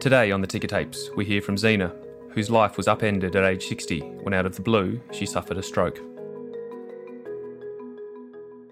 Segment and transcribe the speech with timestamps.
[0.00, 1.94] Today on the Ticker Tapes, we hear from Zena,
[2.30, 5.62] whose life was upended at age 60 when out of the blue she suffered a
[5.62, 6.00] stroke.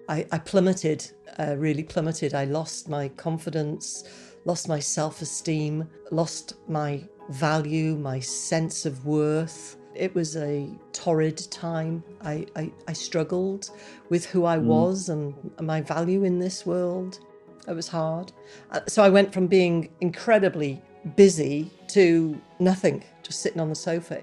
[0.09, 1.07] I, I plummeted,
[1.37, 2.33] uh, really plummeted.
[2.33, 4.05] I lost my confidence,
[4.45, 9.77] lost my self esteem, lost my value, my sense of worth.
[9.93, 12.03] It was a torrid time.
[12.23, 13.69] I, I, I struggled
[14.09, 17.19] with who I was and my value in this world.
[17.67, 18.31] It was hard.
[18.71, 20.81] Uh, So I went from being incredibly
[21.15, 24.21] busy to nothing, just sitting on the sofa.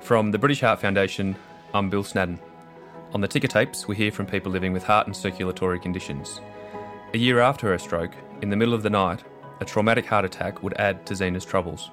[0.00, 1.36] From the British Heart Foundation,
[1.74, 2.38] I'm Bill Snadden.
[3.12, 6.40] On the Ticker Tapes, we hear from people living with heart and circulatory conditions.
[7.14, 9.24] A year after her stroke, in the middle of the night,
[9.60, 11.90] a traumatic heart attack would add to Zena's troubles.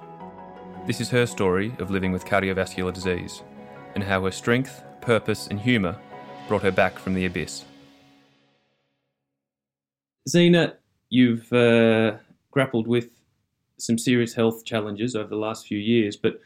[0.86, 3.42] This is her story of living with cardiovascular disease
[3.96, 5.98] and how her strength, purpose, and humour
[6.48, 7.64] brought her back from the abyss.
[10.28, 10.76] Zena,
[11.10, 12.18] you've uh,
[12.54, 13.10] grappled with
[13.78, 16.40] some serious health challenges over the last few years, but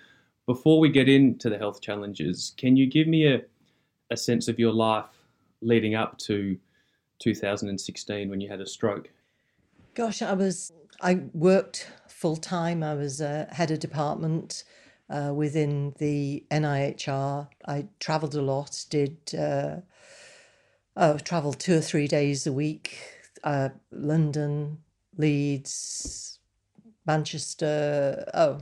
[0.45, 3.41] before we get into the health challenges, can you give me a,
[4.09, 5.27] a sense of your life
[5.61, 6.57] leading up to
[7.19, 9.09] 2016 when you had a stroke?
[9.93, 12.81] Gosh, I was, I worked full time.
[12.81, 14.63] I was uh, head of department
[15.09, 17.49] uh, within the NIHR.
[17.65, 19.77] I travelled a lot, did, uh,
[20.95, 22.97] oh, travelled two or three days a week,
[23.43, 24.77] uh, London,
[25.17, 26.39] Leeds,
[27.05, 28.59] Manchester, oh,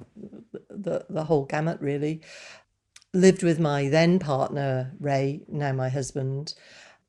[0.70, 2.22] the, the whole gamut really.
[3.14, 6.54] Lived with my then partner, Ray, now my husband.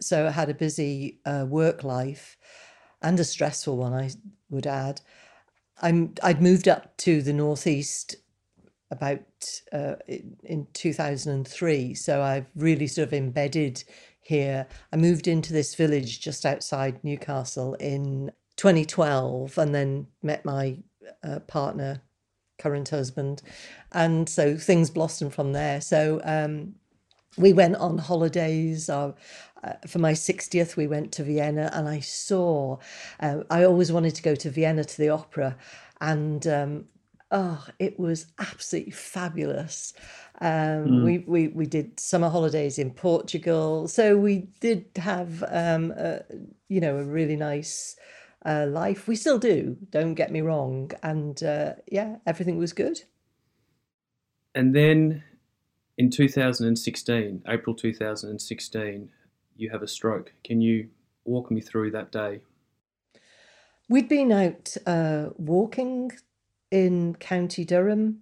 [0.01, 2.37] So I had a busy uh, work life
[3.03, 4.11] and a stressful one, I
[4.51, 5.01] would add.
[5.83, 8.17] I'm, I'd moved up to the northeast
[8.91, 9.21] about
[9.73, 13.85] uh, in, in 2003, so I've really sort of embedded
[14.21, 14.67] here.
[14.93, 20.79] I moved into this village just outside Newcastle in 2012, and then met my
[21.23, 22.03] uh, partner,
[22.59, 23.43] current husband,
[23.93, 25.81] and so things blossomed from there.
[25.81, 26.75] So um,
[27.37, 28.89] we went on holidays.
[28.89, 29.13] Uh,
[29.65, 32.79] uh, for my 60th, we went to Vienna, and I saw.
[33.21, 35.57] Uh, I always wanted to go to Vienna to the opera,
[36.01, 36.85] and um,
[37.31, 39.93] oh, it was absolutely fabulous.
[40.41, 46.21] Um, we, we we did summer holidays in Portugal, so we did have um, a,
[46.69, 47.97] you know a really nice
[48.47, 49.09] uh, life.
[49.09, 49.77] We still do.
[49.91, 53.03] Don't get me wrong, and uh, yeah, everything was good.
[54.55, 55.25] And then
[55.99, 59.11] in 2016, April 2016,
[59.57, 60.33] you have a stroke.
[60.45, 60.89] Can you
[61.25, 62.41] walk me through that day?
[63.89, 66.13] We'd been out uh, walking
[66.71, 68.21] in County Durham.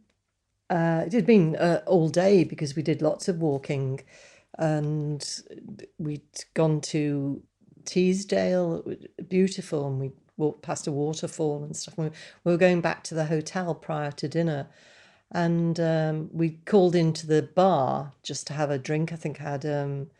[0.70, 4.00] Uh, it had been uh, all day because we did lots of walking,
[4.58, 5.42] and
[5.98, 7.42] we'd gone to
[7.84, 11.96] Teesdale, it was beautiful, and we walked past a waterfall and stuff.
[11.96, 12.10] We
[12.44, 14.68] we were going back to the hotel prior to dinner,
[15.32, 19.12] and um, we called into the bar just to have a drink.
[19.12, 20.10] I think I had um,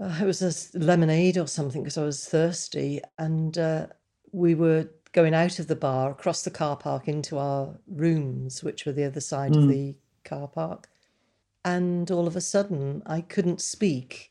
[0.00, 0.42] uh, it was
[0.74, 3.86] a lemonade or something because I was thirsty, and uh,
[4.32, 8.84] we were going out of the bar across the car park into our rooms, which
[8.84, 10.88] were the other side of the car park.
[11.64, 14.30] And all of a sudden, I couldn't speak,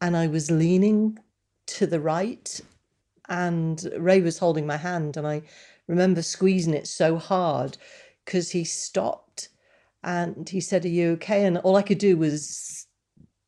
[0.00, 1.18] and I was leaning
[1.68, 2.60] to the right,
[3.28, 5.42] and Ray was holding my hand, and I
[5.86, 7.76] remember squeezing it so hard
[8.24, 9.48] because he stopped
[10.02, 11.44] and he said, Are you okay?
[11.44, 12.86] And all I could do was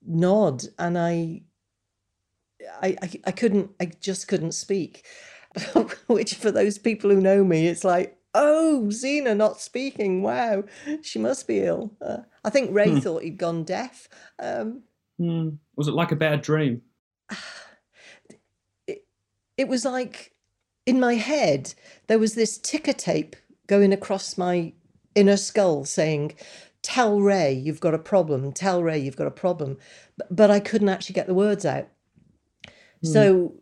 [0.07, 1.43] nod, and I
[2.83, 5.07] I, I, I couldn't, I just couldn't speak.
[6.07, 10.23] Which, for those people who know me, it's like, oh, Zena not speaking.
[10.23, 10.65] Wow,
[11.03, 11.93] she must be ill.
[12.01, 14.09] Uh, I think Ray thought he'd gone deaf.
[14.39, 14.83] Um,
[15.21, 15.51] Hmm.
[15.77, 16.81] Was it like a bad dream?
[19.61, 20.33] it was like
[20.87, 21.75] in my head,
[22.07, 24.73] there was this ticker tape going across my
[25.15, 26.35] inner skull saying,
[26.81, 28.53] Tell Ray you've got a problem.
[28.53, 29.77] Tell Ray you've got a problem.
[30.17, 31.89] But, but I couldn't actually get the words out.
[33.03, 33.07] Hmm.
[33.07, 33.55] So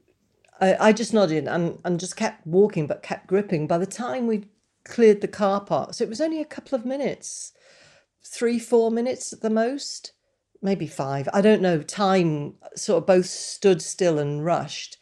[0.61, 3.67] I, I just nodded and, and just kept walking, but kept gripping.
[3.67, 4.45] By the time we
[4.85, 7.53] cleared the car park, so it was only a couple of minutes,
[8.25, 10.13] three, four minutes at the most,
[10.63, 11.29] maybe five.
[11.35, 11.83] I don't know.
[11.83, 14.98] Time sort of both stood still and rushed.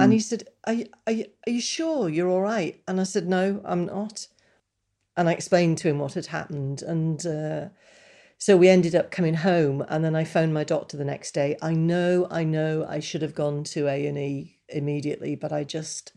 [0.00, 2.80] And he said, are, you- are, you- are you sure you're all right?
[2.88, 4.26] And I said, No, I'm not.
[5.16, 6.80] And I explained to him what had happened.
[6.82, 7.68] And uh,
[8.38, 9.84] so we ended up coming home.
[9.88, 11.56] And then I phoned my doctor the next day.
[11.60, 16.12] I know, I know I should have gone to A&E immediately, but I just,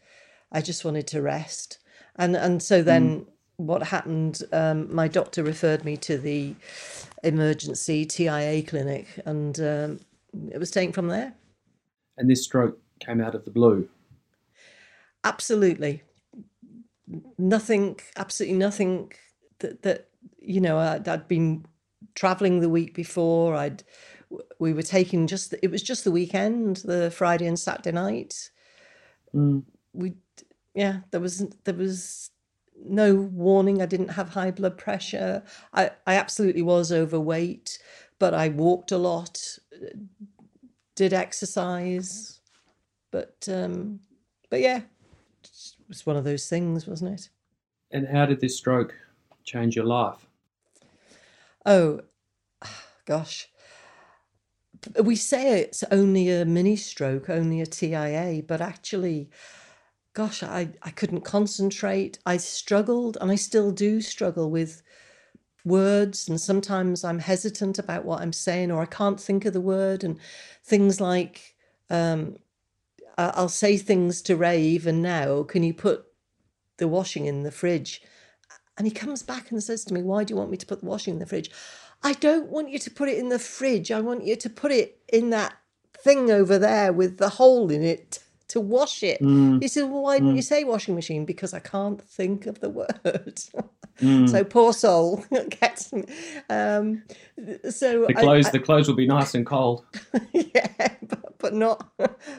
[0.51, 1.80] I just wanted to rest.
[2.16, 3.25] And, and so then
[3.57, 6.56] what happened, um, my doctor referred me to the
[7.24, 10.00] emergency TIA clinic and um,
[10.51, 11.33] it was taken from there.
[12.18, 13.88] And this stroke came out of the blue.
[15.24, 16.04] Absolutely.
[17.38, 19.12] nothing, absolutely nothing
[19.60, 20.10] that, that
[20.40, 21.66] you know, I'd, I'd been
[22.13, 23.56] traveling the week before.
[23.56, 23.84] I'd,
[24.60, 28.50] we were taking just, it was just the weekend, the Friday and Saturday night.
[29.34, 29.63] Mm.
[29.94, 30.13] We,
[30.74, 32.31] yeah, there was, there was
[32.84, 33.81] no warning.
[33.81, 35.44] I didn't have high blood pressure.
[35.74, 37.80] I, I absolutely was overweight,
[38.19, 39.58] but I walked a lot,
[40.96, 42.40] did exercise,
[43.15, 44.01] but, um,
[44.50, 44.81] but yeah,
[45.41, 47.29] it was one of those things, wasn't it?
[47.89, 48.94] And how did this stroke
[49.45, 50.27] change your life?
[51.65, 52.01] Oh,
[53.06, 53.47] gosh.
[55.01, 59.29] We say it's only a mini stroke, only a TIA, but actually,
[60.12, 62.19] gosh, I, I couldn't concentrate.
[62.25, 64.83] I struggled, and I still do struggle with
[65.63, 66.27] words.
[66.27, 70.03] And sometimes I'm hesitant about what I'm saying, or I can't think of the word.
[70.03, 70.19] And
[70.65, 71.56] things like,
[71.89, 72.39] um,
[73.17, 76.06] I'll say things to Ray even now, can you put
[76.77, 78.01] the washing in the fridge?
[78.77, 80.81] And he comes back and says to me, Why do you want me to put
[80.81, 81.50] the washing in the fridge?
[82.03, 83.91] I don't want you to put it in the fridge.
[83.91, 85.56] I want you to put it in that
[85.97, 88.19] thing over there with the hole in it
[88.50, 89.21] to wash it.
[89.21, 89.62] Mm.
[89.62, 90.36] He said, Well, why didn't Mm.
[90.38, 91.25] you say washing machine?
[91.25, 93.39] Because I can't think of the word.
[94.01, 94.30] Mm.
[94.30, 95.24] so poor soul
[95.62, 95.94] gets.
[96.50, 97.03] Um,
[97.69, 99.86] so the clothes, I- the clothes will be nice and cold.
[100.33, 101.89] yeah, but, but not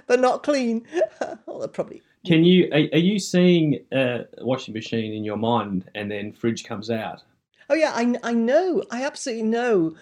[0.07, 0.87] but not clean.
[1.47, 6.11] well, probably Can you are, are you seeing a washing machine in your mind, and
[6.11, 7.23] then fridge comes out?
[7.71, 8.83] Oh yeah, I I know.
[8.91, 9.97] I absolutely know.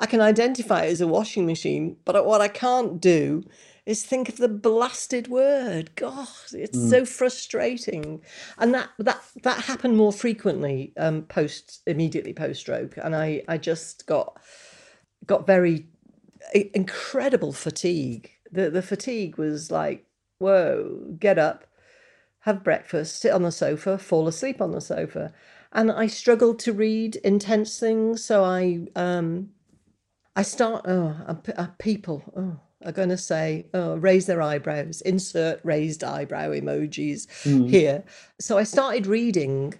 [0.00, 3.44] I can identify it as a washing machine, but what I can't do
[3.88, 5.96] is think of the blasted word.
[5.96, 8.22] God, it's so frustrating.
[8.58, 13.56] And that that that happened more frequently um, post immediately post stroke, and I I
[13.58, 14.38] just got
[15.26, 15.86] got very
[16.74, 18.30] incredible fatigue.
[18.52, 20.04] The the fatigue was like,
[20.38, 21.64] whoa, get up,
[22.40, 25.32] have breakfast, sit on the sofa, fall asleep on the sofa.
[25.72, 29.50] And I struggled to read intense things, so I um
[30.36, 31.16] I start oh
[31.56, 37.26] uh, people oh are going to say oh raise their eyebrows, insert raised eyebrow emojis
[37.68, 38.04] here.
[38.40, 39.74] So I started reading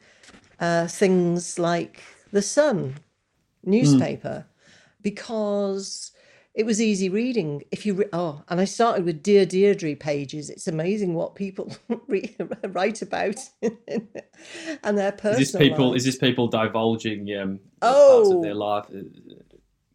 [0.61, 2.03] uh, things like
[2.33, 2.97] the Sun
[3.65, 4.47] newspaper
[5.03, 6.13] because
[6.55, 7.63] it was easy reading.
[7.71, 10.51] If you re- oh, and I started with Dear Deirdre pages.
[10.51, 11.73] It's amazing what people
[12.09, 12.35] re-
[12.69, 13.37] write about
[14.83, 15.41] and their personal.
[15.41, 15.95] Is this people?
[15.95, 17.97] Is this people divulging um, parts
[18.29, 18.37] Oh.
[18.39, 19.03] of their life, uh,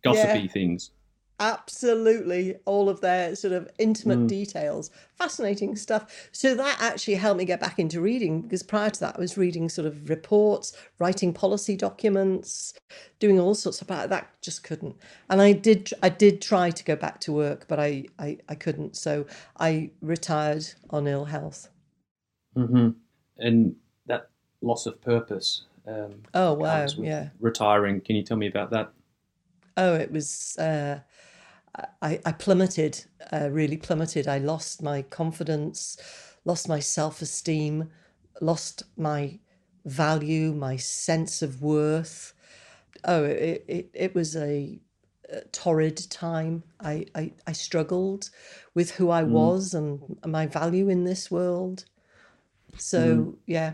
[0.04, 0.92] gossipy things?
[1.40, 4.28] Absolutely all of their sort of intimate Mm.
[4.28, 9.00] details fascinating stuff so that actually helped me get back into reading because prior to
[9.00, 12.74] that i was reading sort of reports writing policy documents
[13.20, 14.96] doing all sorts of that that just couldn't
[15.30, 18.56] and i did i did try to go back to work but i i, I
[18.56, 19.26] couldn't so
[19.60, 21.70] i retired on ill health
[22.56, 22.90] mm-hmm.
[23.40, 23.76] And
[24.06, 24.30] that
[24.62, 25.66] loss of purpose.
[25.88, 28.00] Um, oh wow yeah Retiring.
[28.00, 28.92] Can you tell me about that?
[29.78, 30.58] Oh, it was.
[30.58, 31.00] Uh,
[32.02, 34.28] I, I plummeted, uh, really plummeted.
[34.28, 35.98] I lost my confidence,
[36.46, 37.90] lost my self esteem,
[38.42, 39.40] lost my
[39.86, 42.34] value, my sense of worth.
[43.06, 44.80] Oh, it, it, it was a,
[45.30, 46.64] a torrid time.
[46.80, 48.30] I, I, I struggled
[48.76, 51.86] with who I was and my value in this world.
[52.78, 53.74] So, yeah,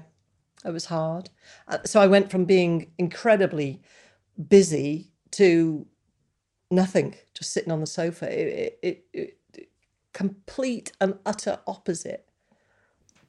[0.66, 1.30] it was hard.
[1.68, 3.82] Uh, So I went from being incredibly
[4.50, 5.86] busy to
[6.72, 8.26] nothing, just sitting on the sofa.
[8.32, 9.70] It, it, it, it
[10.14, 12.28] complete and utter opposite.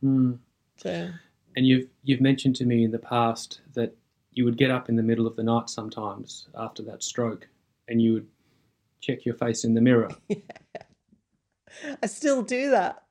[0.04, 0.38] Mm.
[0.76, 1.10] So
[1.56, 3.94] And you've you've mentioned to me in the past that
[4.32, 7.48] you would get up in the middle of the night sometimes after that stroke,
[7.88, 8.26] and you would
[9.00, 10.10] check your face in the mirror.
[12.02, 13.02] I still do that.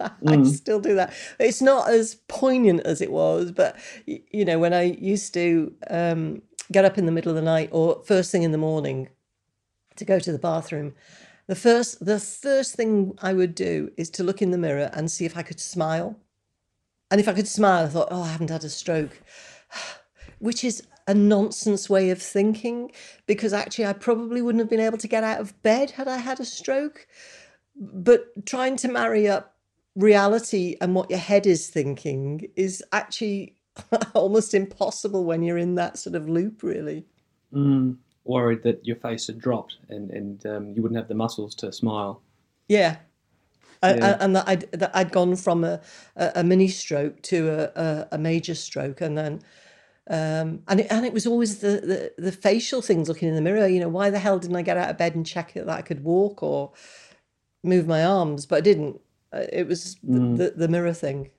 [0.00, 0.46] I Mm.
[0.54, 1.12] still do that.
[1.38, 3.76] It's not as poignant as it was, but
[4.06, 7.70] you know, when I used to um, get up in the middle of the night
[7.72, 9.08] or first thing in the morning
[9.96, 10.94] to go to the bathroom,
[11.46, 15.10] the first the first thing I would do is to look in the mirror and
[15.10, 16.16] see if I could smile.
[17.10, 19.22] And if I could smile, I thought, oh, I haven't had a stroke,
[20.40, 22.90] which is a nonsense way of thinking
[23.26, 26.18] because actually I probably wouldn't have been able to get out of bed had I
[26.18, 27.06] had a stroke.
[27.76, 29.55] But trying to marry up
[29.96, 33.56] reality and what your head is thinking is actually
[34.14, 37.04] almost impossible when you're in that sort of loop, really.
[37.52, 37.96] Mm.
[38.24, 41.72] Worried that your face had dropped and and um, you wouldn't have the muscles to
[41.72, 42.22] smile.
[42.68, 42.96] Yeah.
[43.82, 44.06] I- Yeah.
[44.06, 45.80] I- and that I'd, that I'd gone from a,
[46.16, 49.00] a, a mini stroke to a, a, a major stroke.
[49.00, 49.34] And then,
[50.08, 53.42] um, and, it, and it was always the, the, the facial things looking in the
[53.42, 53.68] mirror.
[53.68, 55.82] You know, why the hell didn't I get out of bed and check that I
[55.82, 56.72] could walk or
[57.62, 58.44] move my arms?
[58.46, 59.00] But I didn't.
[59.32, 60.36] Uh, It was the, Mm.
[60.36, 61.30] the, the mirror thing.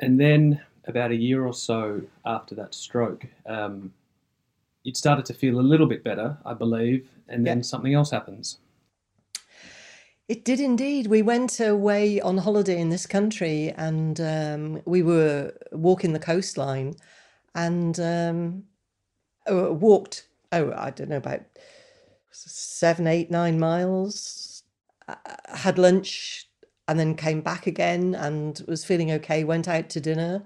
[0.00, 3.92] And then about a year or so after that stroke, um,
[4.82, 7.64] you'd started to feel a little bit better, I believe, and then Yep.
[7.64, 8.58] something else happens.
[10.28, 11.06] It did indeed.
[11.06, 16.94] We went away on holiday in this country and um, we were walking the coastline
[17.54, 18.64] and um,
[19.50, 21.42] uh, walked, oh, I don't know, about
[22.30, 24.43] seven, eight, nine miles.
[25.08, 25.14] Uh,
[25.56, 26.48] Had lunch
[26.88, 29.44] and then came back again and was feeling okay.
[29.44, 30.44] Went out to dinner,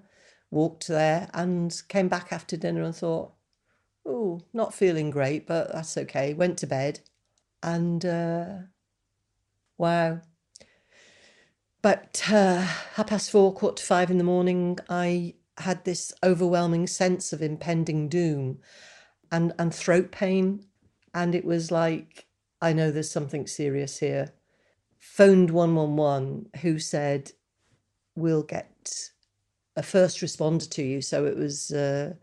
[0.51, 3.33] walked there and came back after dinner and thought,
[4.07, 6.35] oh, not feeling great, but that's okay.
[6.35, 7.01] Went to bed
[7.63, 8.05] and.
[8.05, 8.57] Uh,
[9.79, 10.21] Wow.
[11.81, 12.61] But uh,
[12.95, 17.41] half past four, quarter to five in the morning, I had this overwhelming sense of
[17.41, 18.59] impending doom
[19.31, 20.67] and, and throat pain.
[21.15, 22.27] And it was like,
[22.61, 24.33] I know there's something serious here.
[24.99, 27.33] Phoned 111, who said,
[28.15, 29.11] We'll get
[29.77, 31.01] a first responder to you.
[31.01, 32.15] So it was uh,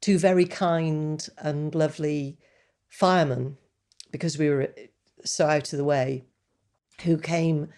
[0.00, 2.38] two very kind and lovely
[2.88, 3.56] firemen
[4.12, 4.72] because we were
[5.24, 6.24] so out of the way
[7.02, 7.68] who came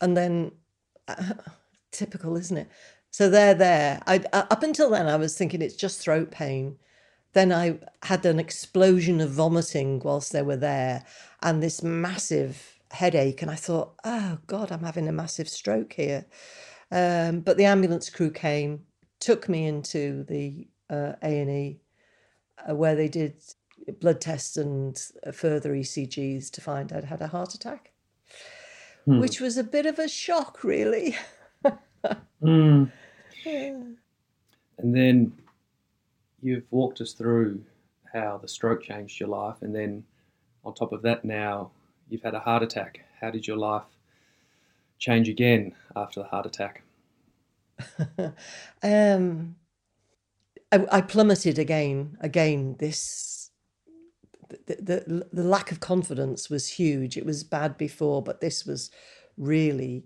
[0.00, 0.52] and then
[1.92, 2.68] typical isn't it?
[3.10, 4.02] So they're there.
[4.06, 6.76] I, uh, up until then i was thinking it's just throat pain
[7.34, 11.04] then i had an explosion of vomiting whilst they were there
[11.42, 16.24] and this massive headache and i thought oh god i'm having a massive stroke here
[16.90, 18.80] um, but the ambulance crew came
[19.20, 21.80] took me into the uh, a&e
[22.68, 23.34] uh, where they did
[24.00, 24.98] blood tests and
[25.32, 27.92] further ECGs to find I'd had a heart attack,
[29.04, 29.20] Hmm.
[29.20, 31.16] which was a bit of a shock, really.
[32.42, 32.90] Mm.
[33.46, 33.96] And
[34.78, 35.32] then
[36.44, 37.62] you've walked us through
[38.12, 40.04] how the stroke changed your life, and then
[40.64, 41.70] on top of that, now
[42.08, 43.00] you've had a heart attack.
[43.20, 43.82] How did your life
[44.98, 46.82] change again after the heart attack?
[48.82, 49.56] um,
[50.70, 52.16] I, I plummeted again.
[52.20, 53.50] Again, this
[54.66, 57.16] the, the the lack of confidence was huge.
[57.16, 58.90] It was bad before, but this was
[59.36, 60.04] really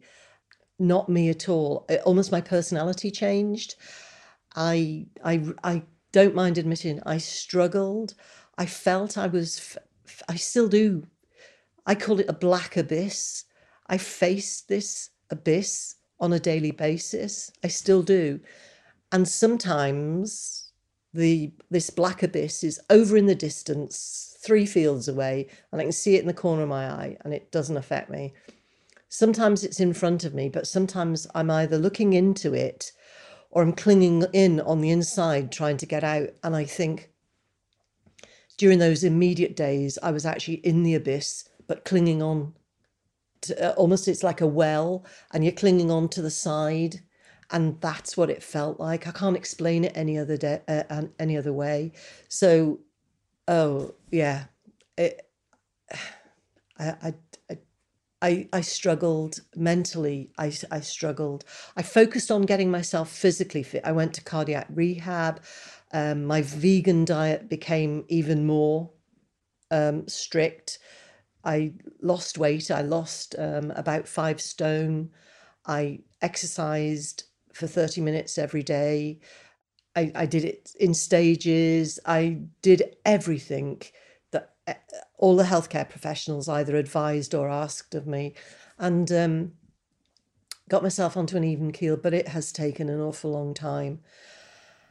[0.78, 1.84] not me at all.
[1.88, 3.74] It- almost my personality changed.
[4.56, 8.14] I I I don't mind admitting I struggled.
[8.56, 9.76] I felt I was.
[10.28, 11.06] I still do.
[11.86, 13.44] I call it a black abyss.
[13.86, 17.50] I face this abyss on a daily basis.
[17.62, 18.40] I still do.
[19.12, 20.72] And sometimes
[21.14, 25.92] the this black abyss is over in the distance, three fields away, and I can
[25.92, 28.34] see it in the corner of my eye, and it doesn't affect me.
[29.08, 32.92] Sometimes it's in front of me, but sometimes I'm either looking into it
[33.50, 36.28] or I'm clinging in on the inside trying to get out.
[36.42, 37.10] And I think
[38.56, 42.54] during those immediate days, I was actually in the abyss, but clinging on
[43.42, 47.00] to, uh, almost it's like a well, and you're clinging on to the side.
[47.50, 49.06] And that's what it felt like.
[49.06, 51.92] I can't explain it any other day, uh, any other way.
[52.28, 52.80] So,
[53.46, 54.44] oh yeah,
[54.98, 55.26] it,
[56.78, 57.14] I, I,
[58.20, 60.30] I, I, struggled mentally.
[60.38, 61.44] I, I struggled.
[61.76, 63.82] I focused on getting myself physically fit.
[63.84, 65.40] I went to cardiac rehab.
[65.92, 68.90] Um, my vegan diet became even more
[69.70, 70.78] um, strict.
[71.44, 72.70] I lost weight.
[72.70, 75.10] I lost um, about five stone.
[75.66, 79.20] I exercised for 30 minutes every day.
[79.94, 82.00] I, I did it in stages.
[82.04, 83.82] I did everything
[85.18, 88.34] all the healthcare professionals either advised or asked of me.
[88.78, 89.52] And um,
[90.68, 94.00] got myself onto an even keel, but it has taken an awful long time.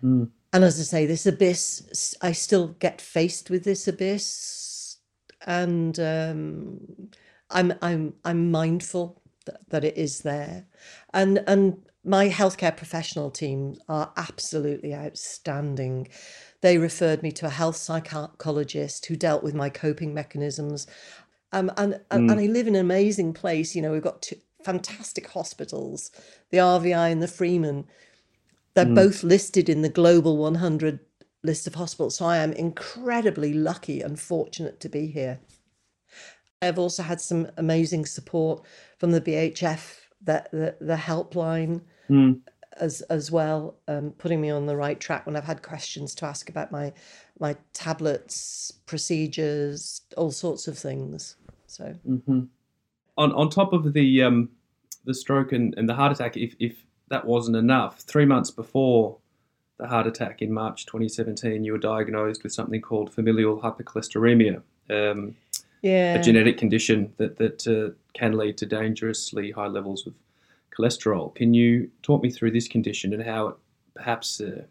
[0.04, 0.30] Mm.
[0.54, 4.98] And as I say, this abyss, I still get faced with this abyss,
[5.46, 7.10] and um,
[7.50, 10.66] I'm I'm I'm mindful that, that it is there,
[11.14, 16.08] and and my healthcare professional team are absolutely outstanding.
[16.62, 20.88] They referred me to a health psychologist who dealt with my coping mechanisms,
[21.52, 23.76] um, and and, and I live in an amazing place.
[23.76, 26.12] You know, we've got two fantastic hospitals,
[26.50, 27.86] the RVI and the Freeman.
[28.74, 31.00] They're both listed in the Global 100
[31.44, 32.18] list of hospitals.
[32.18, 35.40] So I am incredibly lucky and fortunate to be here.
[36.62, 38.64] I've also had some amazing support
[38.98, 42.40] from the BHF, the, the, the helpline Mm.
[42.80, 46.26] as as well, um, putting me on the right track when I've had questions to
[46.26, 46.94] ask about my
[47.40, 51.36] my tablets, procedures, all sorts of things.
[51.68, 52.44] So hmm
[53.18, 54.50] On on top of the um,
[55.04, 59.18] the stroke and, and the heart attack, if if that wasn't enough, three months before
[59.78, 65.36] the heart attack in March 2017, you were diagnosed with something called familial hypercholesteremia, um,
[65.82, 70.14] yeah, a genetic condition that that uh, can lead to dangerously high levels of
[70.78, 71.34] cholesterol.
[71.36, 73.56] Can you talk me through this condition and how it
[73.96, 74.64] perhaps uh,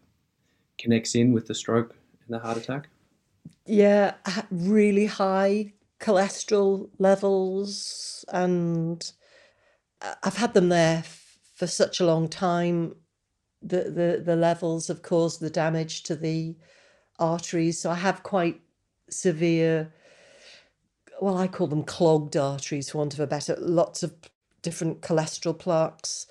[0.77, 1.95] connects in with the stroke
[2.25, 2.87] and the heart attack?
[3.65, 4.13] Yeah,
[4.49, 9.11] really high cholesterol levels, and
[10.23, 11.03] I've had them there
[11.55, 12.95] for such a long time.
[13.61, 16.55] The, the the levels have caused the damage to the
[17.19, 18.61] arteries, so I have quite
[19.09, 19.91] severe.
[21.19, 23.55] Well, I call them clogged arteries, for want of a better.
[23.59, 24.13] Lots of
[24.61, 26.27] different cholesterol plaques,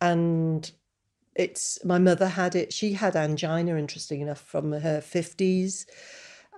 [0.00, 0.70] and
[1.34, 2.72] it's my mother had it.
[2.72, 5.86] She had angina, interesting enough, from her fifties.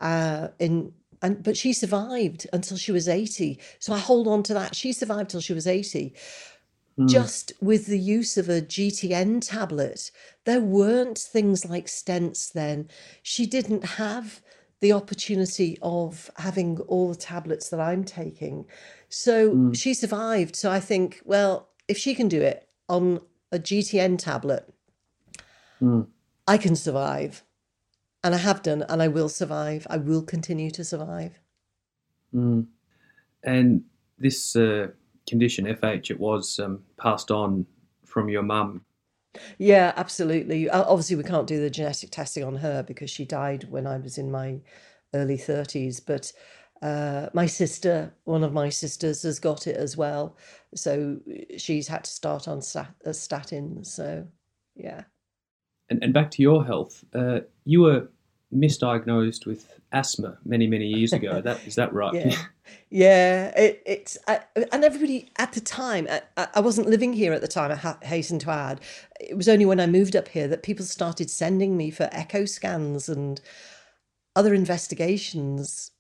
[0.01, 4.55] Uh, in and but she survived until she was 80 so i hold on to
[4.55, 6.15] that she survived till she was 80
[6.99, 7.09] mm.
[7.09, 10.11] just with the use of a gtn tablet
[10.45, 12.89] there weren't things like stents then
[13.23, 14.41] she didn't have
[14.81, 18.67] the opportunity of having all the tablets that i'm taking
[19.09, 19.77] so mm.
[19.77, 23.21] she survived so i think well if she can do it on
[23.53, 24.73] a gtn tablet
[25.83, 26.07] mm.
[26.47, 27.43] i can survive
[28.23, 29.87] and I have done, and I will survive.
[29.89, 31.41] I will continue to survive.
[32.35, 32.67] Mm.
[33.43, 33.83] And
[34.19, 34.89] this uh,
[35.27, 37.67] condition, FH, it was um, passed on
[38.05, 38.85] from your mum.
[39.59, 40.69] Yeah, absolutely.
[40.69, 44.19] Obviously, we can't do the genetic testing on her because she died when I was
[44.19, 44.61] in my
[45.15, 46.01] early 30s.
[46.05, 46.33] But
[46.83, 50.37] uh, my sister, one of my sisters, has got it as well.
[50.75, 51.19] So
[51.59, 53.87] she's had to start on stat- uh, statins.
[53.87, 54.27] So,
[54.75, 55.05] yeah.
[55.91, 58.09] And, and back to your health, uh, you were
[58.55, 61.41] misdiagnosed with asthma many many years ago.
[61.41, 62.15] that is that right?
[62.15, 62.37] Yeah,
[62.91, 63.47] yeah.
[63.57, 64.41] It, it's I,
[64.73, 66.07] and everybody at the time.
[66.11, 67.71] I, I, wasn't living here at the time.
[67.71, 68.81] I ha- hasten to add,
[69.21, 72.45] it was only when I moved up here that people started sending me for echo
[72.45, 73.41] scans and
[74.37, 75.91] other investigations.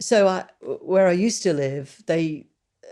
[0.00, 2.46] So I, where I used to live, they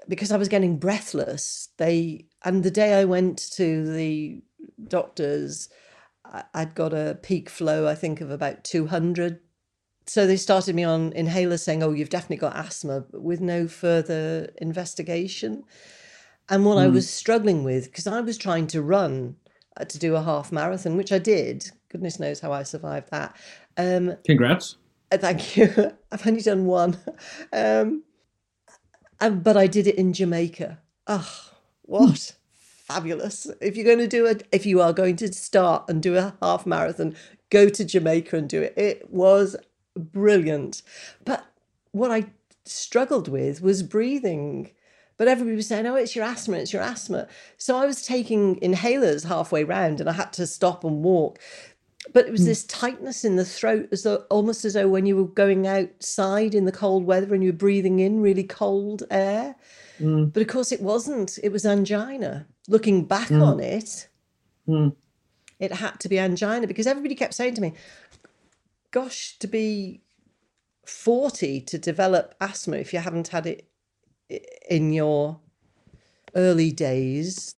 [0.09, 1.69] because I was getting breathless.
[1.77, 4.43] They and the day I went to the
[4.89, 5.69] doctors
[6.55, 9.41] I'd got a peak flow, I think, of about 200.
[10.07, 13.69] So they started me on inhalers saying, oh, you've definitely got asthma, but with no
[13.69, 15.65] further investigation.
[16.49, 16.83] And what mm.
[16.83, 16.95] I hmm.
[16.95, 19.37] was struggling with, because I was trying to run
[19.77, 21.71] uh, to do a half marathon, which I did.
[21.89, 23.37] Goodness knows how I survived that.
[23.77, 24.77] Um, Congrats.
[25.11, 25.93] Uh, thank you.
[26.11, 26.97] I've only done one.
[27.53, 28.03] Um,
[29.21, 30.79] and, but I did it in Jamaica.
[31.07, 31.51] Oh,
[31.83, 32.35] what?
[32.87, 33.51] Fabulous.
[33.61, 36.35] If you're going to do it, if you are going to start and do a
[36.43, 37.15] half marathon,
[37.51, 38.75] go to Jamaica and do it.
[38.77, 39.57] It was
[39.97, 40.83] brilliant.
[41.25, 41.45] But
[41.93, 42.27] what I
[42.65, 44.73] struggled with was breathing.
[45.17, 47.29] But everybody was saying, oh, it's your asthma, it's your asthma.
[47.57, 51.39] So I was taking inhalers halfway round and I had to stop and walk.
[52.13, 52.47] But it was mm.
[52.47, 56.55] this tightness in the throat, as though almost as though when you were going outside
[56.55, 59.55] in the cold weather and you were breathing in really cold air.
[60.03, 60.33] Mm.
[60.33, 61.39] But of course, it wasn't.
[61.43, 62.47] It was angina.
[62.69, 63.43] Looking back mm.
[63.43, 64.09] on it,
[64.69, 64.95] mm.
[65.59, 67.75] it had to be angina because everybody kept saying to me,
[68.91, 70.03] Gosh, to be
[70.85, 73.69] 40 to develop asthma if you haven't had it
[74.69, 75.41] in your
[76.35, 77.55] early days.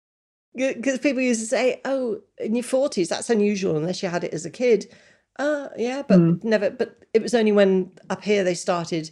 [0.56, 4.34] Because people used to say, Oh, in your 40s, that's unusual unless you had it
[4.34, 4.94] as a kid.
[5.40, 6.44] Uh, yeah, but mm.
[6.44, 6.70] never.
[6.70, 9.10] But it was only when up here they started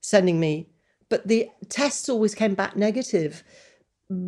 [0.00, 0.68] sending me
[1.08, 3.42] but the tests always came back negative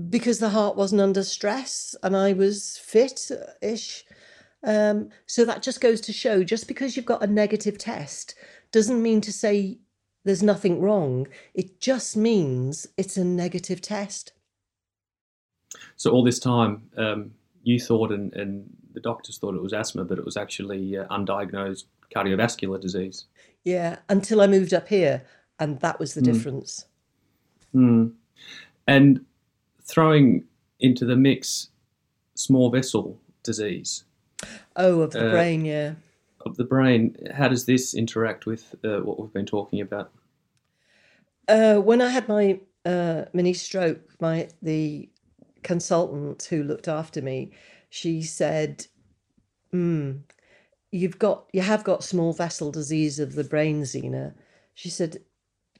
[0.09, 3.31] because the heart wasn't under stress and I was fit
[3.63, 4.05] ish.
[4.63, 8.35] Um, so that just goes to show just because you've got a negative test
[8.73, 9.79] doesn't mean to say
[10.25, 11.27] there's nothing wrong.
[11.55, 14.33] It just means it's a negative test.
[15.97, 17.31] So all this time, um,
[17.63, 21.07] you thought, and, and, the doctors thought it was asthma, but it was actually uh,
[21.13, 23.27] undiagnosed cardiovascular disease.
[23.63, 25.23] Yeah, until I moved up here,
[25.61, 26.25] and that was the mm.
[26.25, 26.87] difference.
[27.75, 28.13] Mm.
[28.89, 29.25] And
[29.85, 30.45] throwing
[30.81, 31.69] into the mix
[32.35, 34.05] small vessel disease.
[34.75, 35.95] Oh, of the uh, brain, yeah.
[36.47, 37.15] Of the brain.
[37.35, 40.11] How does this interact with uh, what we've been talking about?
[41.47, 45.09] Uh, when I had my uh, mini stroke, my the
[45.63, 47.53] consultant who looked after me,
[47.91, 48.87] she said,
[49.75, 50.21] mm,
[50.91, 54.35] "You've got, you have got small vessel disease of the brain, Zena."
[54.73, 55.19] She said,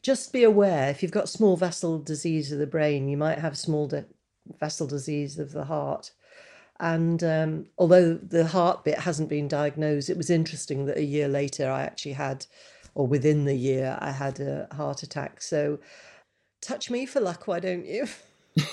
[0.03, 3.57] just be aware if you've got small vessel disease of the brain, you might have
[3.57, 4.07] small de-
[4.59, 6.13] vessel disease of the heart.
[6.79, 11.29] And um, although the heart bit hasn't been diagnosed, it was interesting that a year
[11.29, 12.47] later I actually had,
[12.95, 15.43] or within the year, I had a heart attack.
[15.43, 15.79] So
[16.63, 18.07] touch me for luck, why don't you?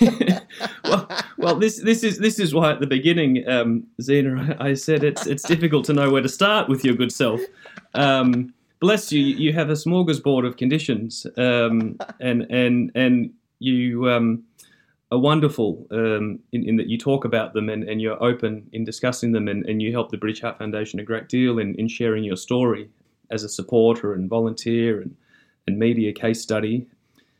[0.84, 4.74] well, well, this this is this is why at the beginning, um, Zena, I, I,
[4.74, 7.40] said it's it's difficult to know where to start with your good self.
[7.94, 14.44] Um, bless you, you have a smorgasbord of conditions, um, and and and you um,
[15.10, 18.84] are wonderful um, in, in, that you talk about them and, and you're open in
[18.84, 21.88] discussing them and, and you help the British Heart Foundation a great deal in, in
[21.88, 22.90] sharing your story
[23.30, 25.16] as a supporter and volunteer and,
[25.66, 26.86] and media case study.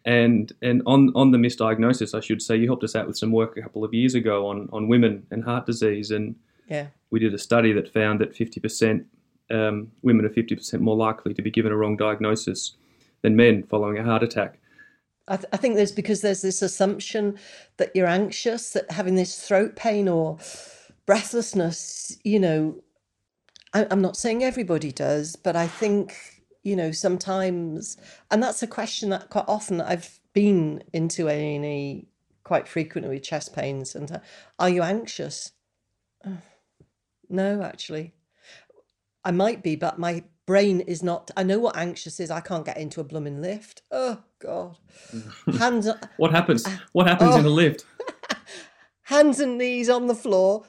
[0.05, 3.33] And and on, on the misdiagnosis, I should say, you helped us out with some
[3.33, 6.11] work a couple of years ago on, on women and heart disease.
[6.11, 6.37] And
[6.69, 6.87] yeah.
[7.11, 9.05] we did a study that found that 50%
[9.51, 12.77] um, women are 50% more likely to be given a wrong diagnosis
[13.23, 14.59] than men following a heart attack.
[15.27, 17.39] I, th- I, think there's because there's this assumption
[17.77, 20.39] that you're anxious, that having this throat pain or
[21.07, 22.83] breathlessness, you know,
[23.75, 27.99] I, I'm not saying everybody does, but I think, you know, sometimes,
[28.31, 32.07] and that's a question that quite often I've been into A&E
[32.45, 34.19] quite frequently with chest pains and uh,
[34.59, 35.53] are you anxious?
[37.29, 38.15] no, actually.
[39.29, 41.31] I might be, but my brain is not.
[41.37, 42.31] I know what anxious is.
[42.31, 43.83] I can't get into a blooming lift.
[43.91, 44.79] Oh God.
[45.59, 45.87] Hands.
[46.17, 46.67] what happens?
[46.67, 47.39] Uh, what happens oh.
[47.41, 47.53] in a oh.
[47.53, 47.85] lift?
[49.03, 50.65] Hands and knees on the floor,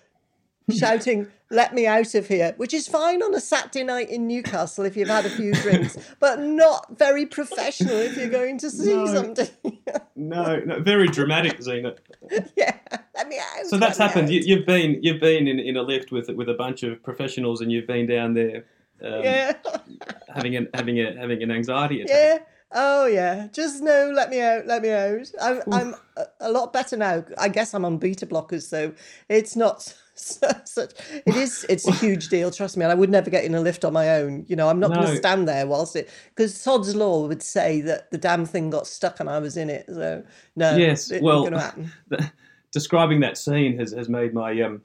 [0.69, 4.85] shouting, "Let me out of here!" Which is fine on a Saturday night in Newcastle
[4.85, 8.95] if you've had a few drinks, but not very professional if you're going to see
[8.95, 9.05] no.
[9.05, 9.77] something.
[10.15, 11.95] no, no, very dramatic, Zena.
[12.55, 12.77] Yeah,
[13.15, 13.65] let me out.
[13.65, 14.29] So that's happened.
[14.29, 17.61] You, have been you've been in, in a lift with with a bunch of professionals,
[17.61, 18.65] and you've been down there
[19.03, 19.53] um, yeah.
[20.33, 22.15] having an having a having an anxiety attack.
[22.15, 22.37] Yeah.
[22.71, 23.47] Oh yeah.
[23.51, 24.11] Just no.
[24.13, 24.67] Let me out.
[24.67, 25.31] Let me out.
[25.41, 25.95] I'm I'm
[26.39, 27.23] a lot better now.
[27.37, 28.93] I guess I'm on beta blockers, so
[29.27, 29.95] it's not
[30.65, 30.91] such.
[31.25, 31.65] It is.
[31.69, 32.51] It's a huge deal.
[32.51, 32.83] Trust me.
[32.83, 34.45] And I would never get in a lift on my own.
[34.47, 34.97] You know, I'm not no.
[34.97, 38.69] going to stand there whilst it because Sod's law would say that the damn thing
[38.69, 39.85] got stuck and I was in it.
[39.87, 40.23] So
[40.55, 40.75] no.
[40.75, 41.11] Yes.
[41.11, 41.43] It, well,
[42.07, 42.31] the,
[42.71, 44.81] describing that scene has has made my um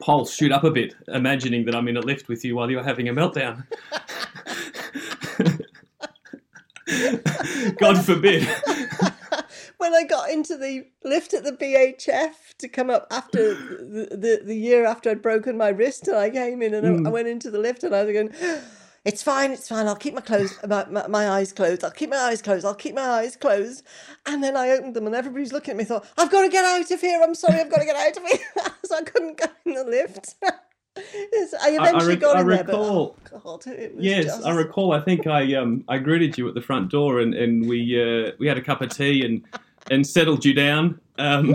[0.00, 2.82] pulse shoot up a bit, imagining that I'm in a lift with you while you're
[2.82, 3.64] having a meltdown.
[7.78, 8.48] God forbid.
[9.80, 14.42] When I got into the lift at the BHF to come up after the, the,
[14.44, 17.06] the year after I'd broken my wrist, and I came in and mm.
[17.06, 18.32] I went into the lift and I was going,
[19.04, 19.86] it's fine, it's fine.
[19.86, 21.82] I'll keep my clothes, my, my, my, eyes closed.
[21.82, 22.66] I'll keep my eyes closed.
[22.66, 23.82] I'll keep my eyes closed.
[24.26, 25.84] And then I opened them, and everybody's looking at me.
[25.84, 27.20] Thought, I've got to get out of here.
[27.22, 28.46] I'm sorry, I've got to get out of here.
[28.84, 30.34] so I couldn't go in the lift.
[30.96, 34.44] I eventually I, I rec- got in I recall, there, but oh God, yes, just...
[34.44, 34.92] I recall.
[34.92, 38.32] I think I um I greeted you at the front door, and, and we uh,
[38.38, 39.44] we had a cup of tea and
[39.90, 41.00] and settled you down.
[41.18, 41.54] Um,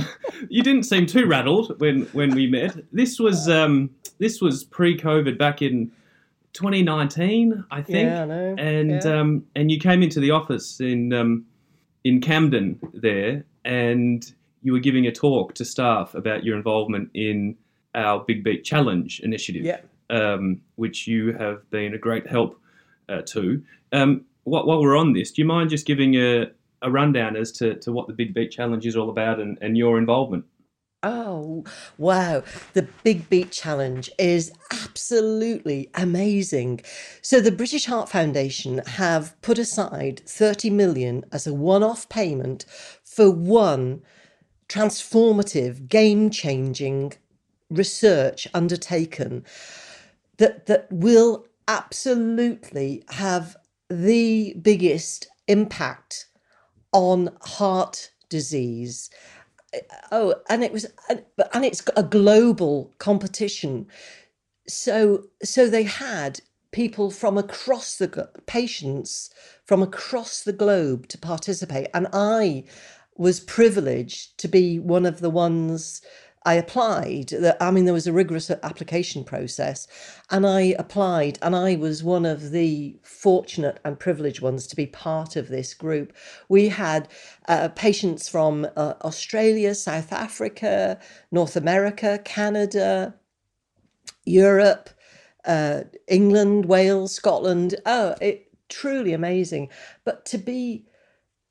[0.49, 2.77] you didn't seem too rattled when when we met.
[2.91, 5.91] This was um this was pre-COVID back in
[6.53, 8.09] 2019, I think.
[8.09, 8.55] Yeah, I know.
[8.57, 9.19] And yeah.
[9.19, 11.45] um, and you came into the office in um,
[12.03, 14.25] in Camden there, and
[14.61, 17.57] you were giving a talk to staff about your involvement in
[17.93, 19.79] our Big Beat Challenge initiative, yeah.
[20.09, 22.59] um, which you have been a great help
[23.09, 23.63] uh, to.
[23.91, 26.47] Um, while, while we're on this, do you mind just giving a,
[26.85, 29.77] a rundown as to, to what the Big Beat Challenge is all about and, and
[29.77, 30.45] your involvement?
[31.03, 31.65] Oh,
[31.97, 32.43] wow.
[32.73, 36.81] The Big Beat Challenge is absolutely amazing.
[37.21, 42.65] So, the British Heart Foundation have put aside 30 million as a one off payment
[43.03, 44.01] for one
[44.67, 47.13] transformative, game changing
[47.69, 49.43] research undertaken
[50.37, 53.55] that, that will absolutely have
[53.89, 56.27] the biggest impact
[56.95, 59.09] on heart disease
[59.75, 59.79] uh,
[60.11, 63.87] oh, and it was, and, and it's a global competition.
[64.67, 68.07] So, so they had people from across the
[68.47, 69.29] patients
[69.65, 72.65] from across the globe to participate, and I
[73.17, 76.01] was privileged to be one of the ones
[76.45, 77.33] I applied.
[77.59, 79.87] I mean, there was a rigorous application process,
[80.29, 84.85] and I applied, and I was one of the fortunate and privileged ones to be
[84.85, 86.13] part of this group.
[86.47, 87.07] We had
[87.47, 90.99] uh, patients from uh, Australia, South Africa,
[91.31, 93.15] North America, Canada,
[94.23, 94.91] Europe,
[95.45, 97.75] uh, England, Wales, Scotland.
[97.87, 99.69] Oh, it truly amazing.
[100.03, 100.85] But to be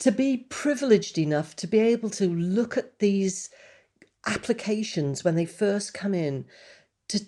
[0.01, 3.49] to be privileged enough to be able to look at these
[4.27, 6.47] applications when they first come in
[7.09, 7.21] to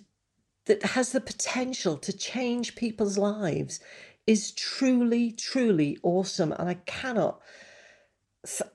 [0.65, 3.79] that has the potential to change people's lives
[4.27, 6.51] is truly truly awesome.
[6.53, 7.41] And i cannot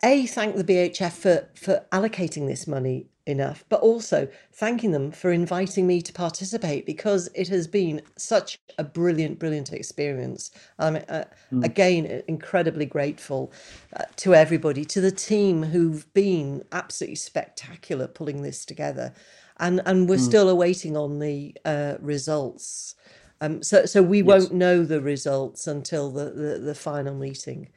[0.02, 5.30] a thank the bhf for for allocating this money enough, but also thanking them for
[5.30, 10.50] inviting me to participate because it has been such a brilliant, brilliant experience.
[10.78, 11.64] I'm uh, mm.
[11.64, 13.52] again incredibly grateful
[13.96, 19.12] uh, to everybody, to the team who've been absolutely spectacular pulling this together,
[19.58, 20.26] and and we're mm.
[20.26, 22.96] still awaiting on the uh, results.
[23.40, 24.26] Um, so so we yes.
[24.26, 27.68] won't know the results until the, the, the final meeting.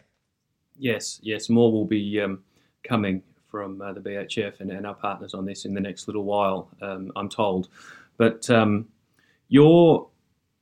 [0.78, 2.44] Yes, yes, more will be um,
[2.84, 6.26] coming from uh, the BHF and, and, our partners on this in the next little
[6.26, 7.70] while, um, I'm told.
[8.18, 8.88] But um,
[9.48, 10.10] your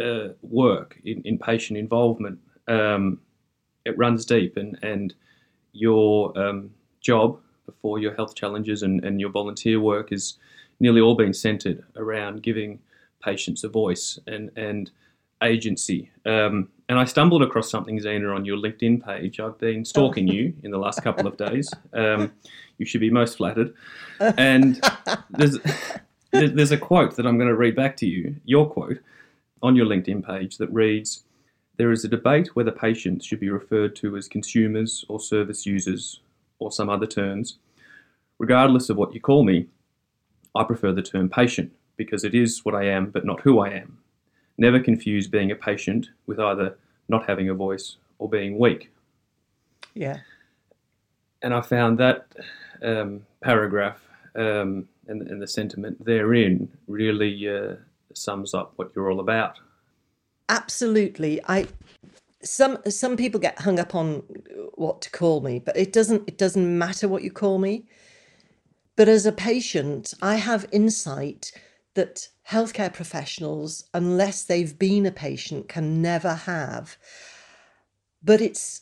[0.04, 3.19] uh, work in, in, patient involvement, um,
[3.86, 5.13] it runs deep, and, and
[5.71, 6.69] your um,
[7.02, 10.38] job before your health challenges and, and your volunteer work is
[10.80, 12.80] nearly all been centered around giving
[13.23, 14.91] patients a voice and, and
[15.41, 16.12] agency.
[16.26, 19.39] Um, and I stumbled across something, Zena, on your LinkedIn page.
[19.39, 21.71] I've been stalking you in the last couple of days.
[21.93, 22.33] Um,
[22.77, 23.73] you should be most flattered.
[24.19, 24.83] And
[25.29, 25.59] there's,
[26.31, 28.99] there's a quote that I'm going to read back to you, your quote,
[29.61, 31.23] on your LinkedIn page that reads
[31.77, 36.19] There is a debate whether patients should be referred to as consumers or service users
[36.59, 37.57] or some other terms.
[38.39, 39.67] Regardless of what you call me,
[40.53, 43.69] I prefer the term patient because it is what I am but not who I
[43.69, 43.99] am.
[44.57, 46.77] Never confuse being a patient with either
[47.09, 48.91] not having a voice or being weak.
[49.93, 50.19] Yeah.
[51.41, 52.27] And I found that
[52.81, 53.99] um, paragraph
[54.35, 57.75] um, and, and, the sentiment therein really uh,
[58.13, 59.59] sums up what you're all about.
[60.49, 61.41] Absolutely.
[61.47, 61.67] I
[62.43, 64.23] some some people get hung up on
[64.75, 67.85] what to call me, but it doesn't it doesn't matter what you call me.
[68.95, 71.51] But as a patient, I have insight
[71.95, 76.97] that healthcare professionals, unless they've been a patient, can never have.
[78.23, 78.82] But it's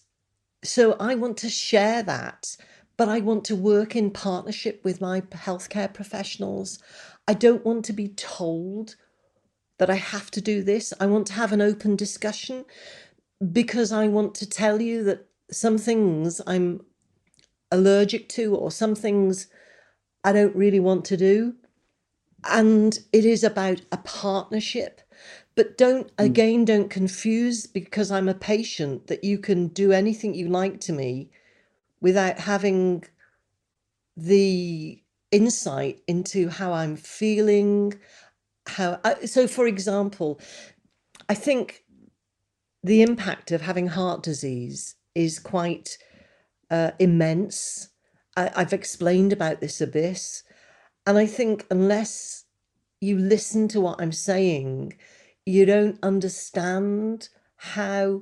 [0.64, 2.56] so I want to share that,
[2.98, 6.80] but I want to work in partnership with my healthcare professionals.
[7.28, 8.96] I don't want to be told
[9.80, 10.94] that I have to do this.
[11.00, 12.66] I want to have an open discussion
[13.52, 16.82] because I want to tell you that some things I'm
[17.72, 19.48] allergic to or some things
[20.24, 21.56] I don't really want to do.
[22.50, 25.02] And it is about a partnership.
[25.56, 26.26] But don't, mm.
[26.26, 30.94] again, don't confuse because I'm a patient that you can do anything you like to
[30.94, 31.30] me
[32.00, 33.04] without having
[34.18, 35.02] the
[35.32, 37.94] insight into how I'm feeling.
[38.68, 40.40] How, I, so for example,
[41.30, 41.84] I think
[42.84, 45.98] the impact of having heart disease is quite
[46.70, 47.90] uh, immense.
[48.36, 50.44] I, I've explained about this a bit.
[51.06, 52.46] And I think unless
[53.02, 54.94] you listen to what I'm saying,
[55.46, 58.22] you don't understand how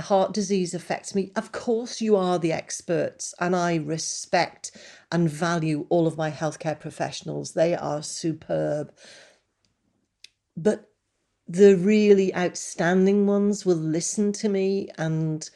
[0.00, 1.32] heart disease affects me.
[1.36, 4.72] Of course, you are the experts, and I respect
[5.10, 7.52] and value all of my healthcare professionals.
[7.52, 8.92] They are superb.
[10.56, 10.88] But
[11.48, 15.48] the really outstanding ones will listen to me and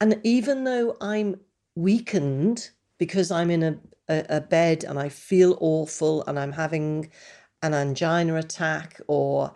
[0.00, 1.40] and even though I'm
[1.74, 3.78] weakened because I'm in a,
[4.10, 7.10] a, a bed and I feel awful and I'm having
[7.62, 9.52] an angina attack or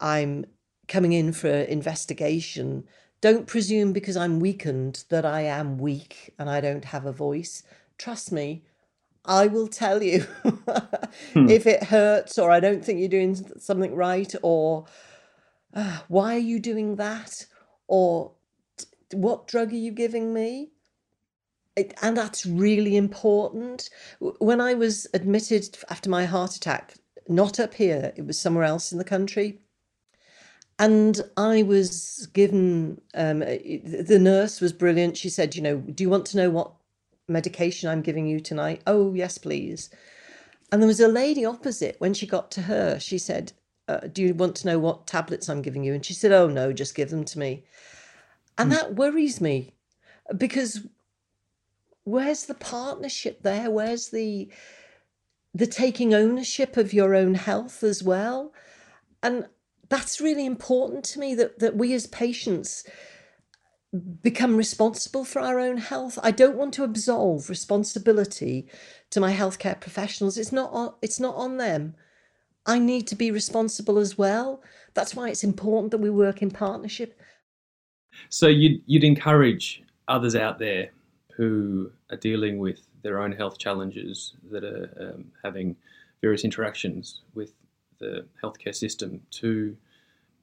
[0.00, 0.44] I'm
[0.88, 2.84] coming in for investigation,
[3.20, 7.62] don't presume because I'm weakened that I am weak and I don't have a voice.
[7.96, 8.64] Trust me,
[9.24, 10.20] I will tell you
[11.32, 11.48] hmm.
[11.48, 14.86] if it hurts or I don't think you're doing something right or
[15.72, 17.46] uh, why are you doing that
[17.86, 18.32] or
[19.12, 20.72] what drug are you giving me?
[21.76, 23.88] It, and that's really important.
[24.20, 26.94] When I was admitted after my heart attack,
[27.28, 29.58] not up here, it was somewhere else in the country.
[30.78, 35.16] And I was given, um, the nurse was brilliant.
[35.16, 36.72] She said, You know, do you want to know what
[37.28, 38.82] medication I'm giving you tonight?
[38.86, 39.90] Oh, yes, please.
[40.70, 41.96] And there was a lady opposite.
[41.98, 43.52] When she got to her, she said,
[43.88, 45.94] uh, Do you want to know what tablets I'm giving you?
[45.94, 47.64] And she said, Oh, no, just give them to me.
[48.58, 48.74] And mm.
[48.74, 49.72] that worries me
[50.36, 50.86] because
[52.04, 53.70] where's the partnership there?
[53.70, 54.50] Where's the
[55.54, 58.52] the taking ownership of your own health as well?
[59.22, 59.46] And
[59.88, 62.84] that's really important to me that that we as patients
[64.22, 66.18] become responsible for our own health.
[66.22, 68.66] I don't want to absolve responsibility
[69.10, 70.38] to my healthcare professionals.
[70.38, 71.94] It's not on, it's not on them.
[72.64, 74.62] I need to be responsible as well.
[74.94, 77.20] That's why it's important that we work in partnership.
[78.30, 80.90] So you'd you'd encourage others out there
[81.36, 85.76] who are dealing with their own health challenges that are um, having
[86.20, 87.52] various interactions with
[87.98, 89.76] the healthcare system to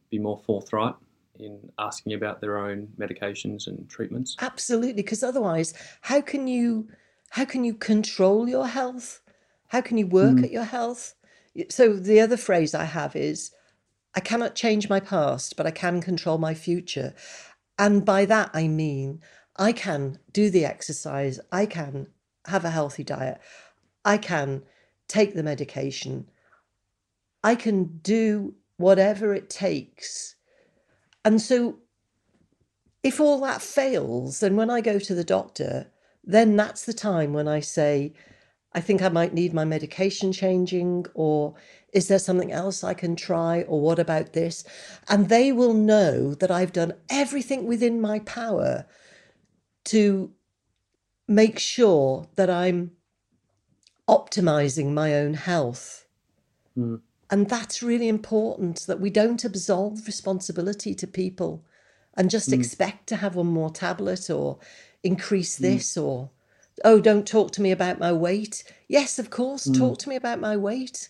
[0.10, 0.95] be more forthright
[1.39, 4.36] in asking about their own medications and treatments?
[4.39, 6.88] Absolutely, because otherwise, how can you
[7.32, 9.21] how can you control your health?
[9.67, 10.43] How can you work mm.
[10.43, 11.13] at your health?
[11.69, 13.52] So the other phrase I have is
[14.15, 17.13] I cannot change my past, but I can control my future.
[17.78, 19.21] And by that I mean
[19.60, 22.08] I can do the exercise, I can
[22.48, 23.39] have a healthy diet,
[24.04, 24.63] I can
[25.08, 26.28] take the medication,
[27.43, 30.36] I can do whatever it takes
[31.26, 31.80] and so,
[33.04, 35.91] if all that fails, then when I go to the doctor,
[36.24, 38.13] then that's the time when I say,
[38.74, 41.56] I think I might need my medication changing, or
[41.93, 44.63] is there something else I can try, or what about this?
[45.08, 48.86] And they will know that I've done everything within my power
[49.89, 50.32] to
[51.28, 52.91] make sure that I'm
[54.08, 56.06] optimizing my own health.
[56.78, 57.02] Mm.
[57.30, 61.63] And that's really important that we don't absolve responsibility to people
[62.15, 62.54] and just Mm.
[62.54, 64.60] expect to have one more tablet or
[65.04, 66.32] increase this or
[66.84, 70.39] oh don't talk to me about my weight yes of course talk to me about
[70.39, 71.10] my weight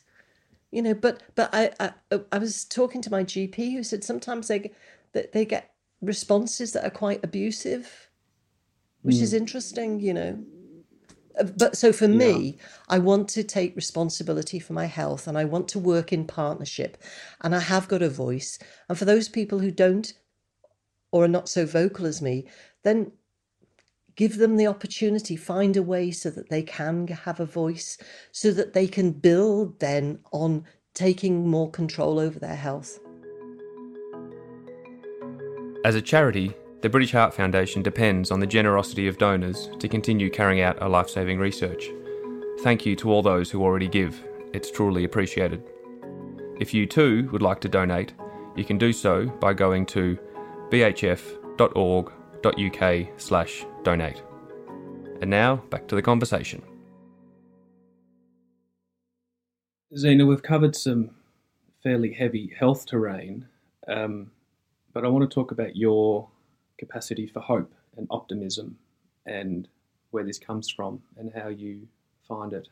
[0.71, 1.93] you know but but I, I
[2.31, 4.71] i was talking to my gp who said sometimes they
[5.13, 8.08] that they get responses that are quite abusive
[9.01, 10.43] which is interesting you know.
[11.39, 12.57] Uh, but so for me
[12.89, 16.97] i want to take responsibility for my health and i want to work in partnership
[17.41, 18.59] and i have got a voice.
[18.87, 20.13] And for those people who don't
[21.11, 22.47] or are not so vocal as me
[22.83, 23.11] then
[24.15, 27.97] give them the opportunity find a way so that they can have a voice
[28.31, 30.65] so that they can build then on
[30.99, 32.99] taking more control over their health.
[35.85, 40.29] As a charity, the British Heart Foundation depends on the generosity of donors to continue
[40.29, 41.89] carrying out our life saving research.
[42.61, 45.61] Thank you to all those who already give, it's truly appreciated.
[46.57, 48.13] If you too would like to donate,
[48.55, 50.17] you can do so by going to
[50.69, 52.09] bhf.org.uk
[53.17, 54.23] slash donate.
[55.21, 56.61] And now, back to the conversation.
[59.97, 61.11] Zena, we've covered some
[61.83, 63.47] fairly heavy health terrain,
[63.87, 64.31] um,
[64.93, 66.29] but I want to talk about your
[66.79, 68.77] capacity for hope and optimism
[69.25, 69.67] and
[70.11, 71.87] where this comes from and how you
[72.27, 72.67] find it.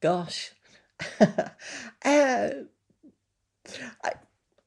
[0.00, 0.52] gosh.
[2.02, 2.50] Uh,
[4.02, 4.12] I,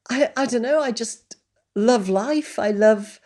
[0.08, 0.80] I i don't know.
[0.80, 1.36] I just
[1.74, 2.60] love life.
[2.60, 3.20] I love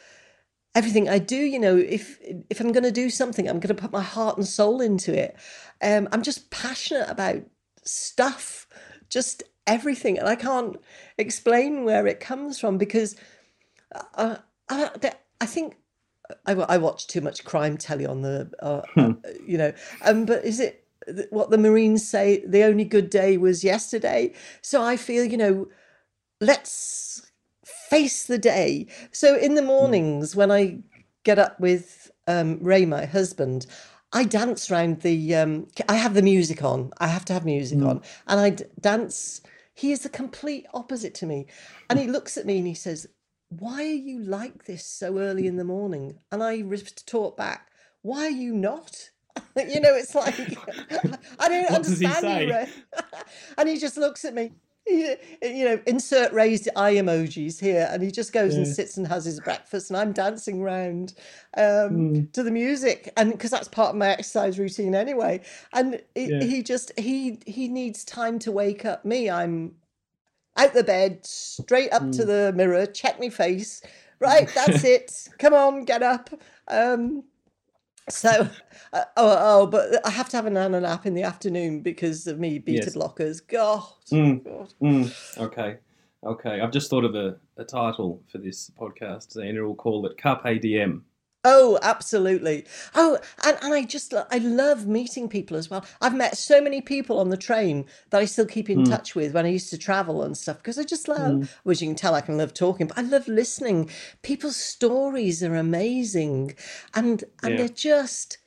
[0.74, 1.36] everything i do.
[1.36, 4.38] You know if if i'm going to do something i'm going to put my heart
[4.38, 5.36] and soul into it.
[5.82, 7.42] Um i'm just passionate about
[7.84, 8.66] stuff
[9.10, 10.18] just everything.
[10.18, 10.76] And i can't
[11.18, 13.14] explain where it comes from because
[14.14, 14.36] uh,
[14.68, 15.76] I, I think
[16.46, 19.12] I, I watch too much crime telly on the, uh, uh,
[19.46, 20.84] you know, um, but is it
[21.30, 22.44] what the Marines say?
[22.46, 24.34] The only good day was yesterday.
[24.62, 25.68] So I feel, you know,
[26.40, 27.30] let's
[27.64, 28.86] face the day.
[29.10, 30.80] So in the mornings when I
[31.24, 33.66] get up with um, Ray, my husband,
[34.12, 35.34] I dance around the.
[35.34, 36.92] Um, I have the music on.
[36.98, 39.42] I have to have music on, and I d- dance.
[39.74, 41.46] He is the complete opposite to me,
[41.88, 43.06] and he looks at me and he says,
[43.50, 47.68] "Why are you like this so early in the morning?" And I retort back,
[48.02, 49.10] "Why are you not?"
[49.56, 50.38] you know, it's like
[51.38, 52.50] I don't What does he understand you.
[52.54, 52.68] Ray.
[53.58, 54.52] and he just looks at me.
[54.86, 59.06] He- You know, insert raised eye emojis here, and he just goes and sits and
[59.06, 61.14] has his breakfast, and I'm dancing round
[61.56, 62.24] um, Hmm.
[62.32, 65.42] to the music, and because that's part of my exercise routine anyway.
[65.74, 66.42] And he, Yeah.
[66.44, 69.04] he just he he needs time to wake up.
[69.04, 69.74] Me, I'm
[70.58, 72.10] out the bed, straight up Hmm.
[72.12, 73.82] to the mirror, check my face.
[74.20, 75.28] Right, that's it.
[75.38, 76.28] Come on, get up.
[76.66, 77.22] Um,
[78.08, 78.48] so,
[78.92, 82.26] uh, oh, oh, but I have to have a nana nap in the afternoon because
[82.26, 82.96] of me beta Yes.
[82.96, 83.46] blockers.
[83.46, 84.42] God, Mm.
[84.44, 84.72] God.
[84.82, 85.76] Mm, okay,
[86.24, 86.60] okay.
[86.60, 89.62] I've just thought of a, a title for this podcast, Zena.
[89.64, 91.04] We'll call it Carpe Diem.
[91.44, 92.66] Oh, absolutely.
[92.94, 95.84] Oh, and, and I just I love meeting people as well.
[96.00, 98.90] I've met so many people on the train that I still keep in hmm.
[98.90, 101.42] touch with when I used to travel and stuff because I just love, hmm.
[101.62, 103.88] which you can tell I can love talking, but I love listening.
[104.22, 106.54] People's stories are amazing,
[106.94, 107.56] and and Yeah.
[107.58, 108.38] they're just.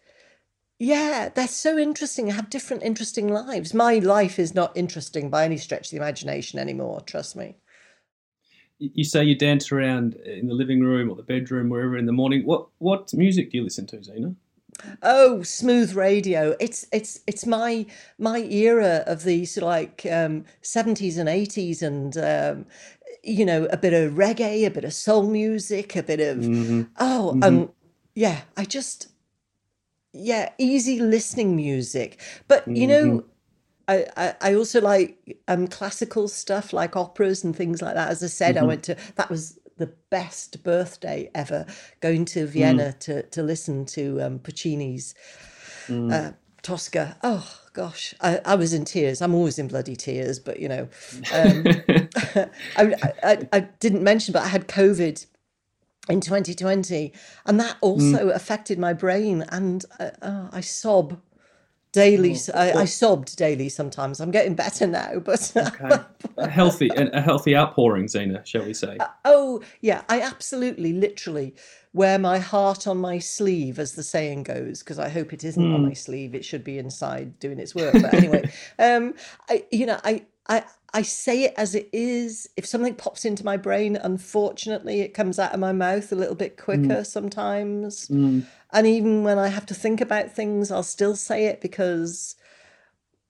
[0.83, 2.27] Yeah, they're so interesting.
[2.27, 3.71] Have different interesting lives.
[3.71, 7.01] My life is not interesting by any stretch of the imagination anymore.
[7.01, 7.57] Trust me.
[8.81, 12.11] You say you dance around in the living room or the bedroom, wherever in the
[12.11, 12.45] morning.
[12.45, 14.33] What what music do you listen to, Zena?
[15.03, 16.55] Oh, smooth radio.
[16.59, 17.85] It's it's it's my
[18.17, 22.65] my era of the sort of like um, 70s and 80s and um,
[23.23, 26.87] you know, a bit of reggae, a bit of soul music, a bit of Mhm.
[26.99, 27.69] oh, um
[28.15, 29.09] yeah, I just
[30.13, 32.19] yeah, easy listening music.
[32.47, 33.23] But you know,
[33.91, 38.09] I, I, I also like um classical stuff like operas and things like that.
[38.09, 41.65] As I said, I went to that was the best birthday ever
[41.99, 45.15] going to Vienna to to listen to um, Puccini's
[45.89, 46.31] uh,
[46.61, 47.17] Tosca.
[47.23, 49.21] Oh gosh, I, I was in tears.
[49.21, 50.87] I'm always in bloody tears, but you know,
[51.33, 51.65] um,
[52.77, 55.25] I, I, I didn't mention, but I had COVID
[56.09, 57.13] in 2020,
[57.45, 61.19] and that also affected my brain, and uh, uh, I sob
[61.91, 62.35] daily.
[62.53, 64.19] I, I sobbed daily sometimes.
[64.19, 65.99] I'm getting better now, but Okay.
[66.37, 68.97] a healthy a healthy outpouring, Zena, shall we say?
[69.25, 71.55] oh yeah, I absolutely, literally
[71.93, 74.79] wear my heart on my sleeve, as the saying goes.
[74.79, 77.93] Because I hope it isn't on my sleeve; it should be inside doing its work.
[77.93, 79.13] But anyway, um,
[79.49, 80.63] I you know I I.
[80.93, 82.49] I say it as it is.
[82.57, 86.35] If something pops into my brain, unfortunately, it comes out of my mouth a little
[86.35, 88.09] bit quicker sometimes.
[88.09, 88.45] Mm.
[88.73, 92.35] And even when I have to think about things, I'll still say it because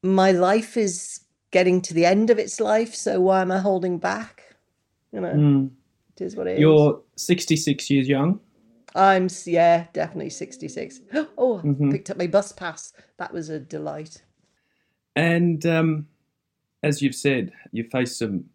[0.03, 1.21] my life is
[1.51, 2.93] getting to the end of its life.
[2.95, 4.55] So why am I holding back?
[5.11, 5.71] You know, Mm.
[6.15, 6.59] it is what it is.
[6.59, 8.39] You're 66 years young.
[8.93, 11.01] I'm, yeah, definitely 66.
[11.37, 11.91] Oh, Mhm.
[11.91, 12.93] picked up my bus pass.
[13.17, 14.23] That was a delight.
[15.15, 16.07] And um,
[16.83, 18.45] as you've said, you face some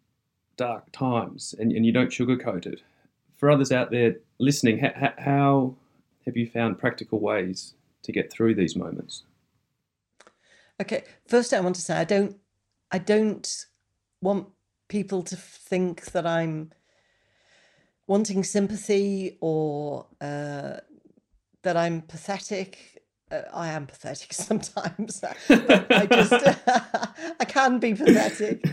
[0.55, 2.81] dark times and, and you don't sugarcoat it.
[3.35, 5.75] For others out there listening, how, how
[6.27, 7.73] have you found practical ways
[8.03, 9.23] to get through these moments?
[10.79, 12.35] Okay, first I want to say I don't,
[12.91, 13.65] I don't
[14.21, 14.49] want
[14.89, 16.71] people to think that I'm
[18.07, 20.77] wanting sympathy or uh,
[21.63, 23.03] that I'm pathetic.
[23.31, 26.59] Uh, I am pathetic sometimes, I just
[27.39, 28.65] I can be pathetic,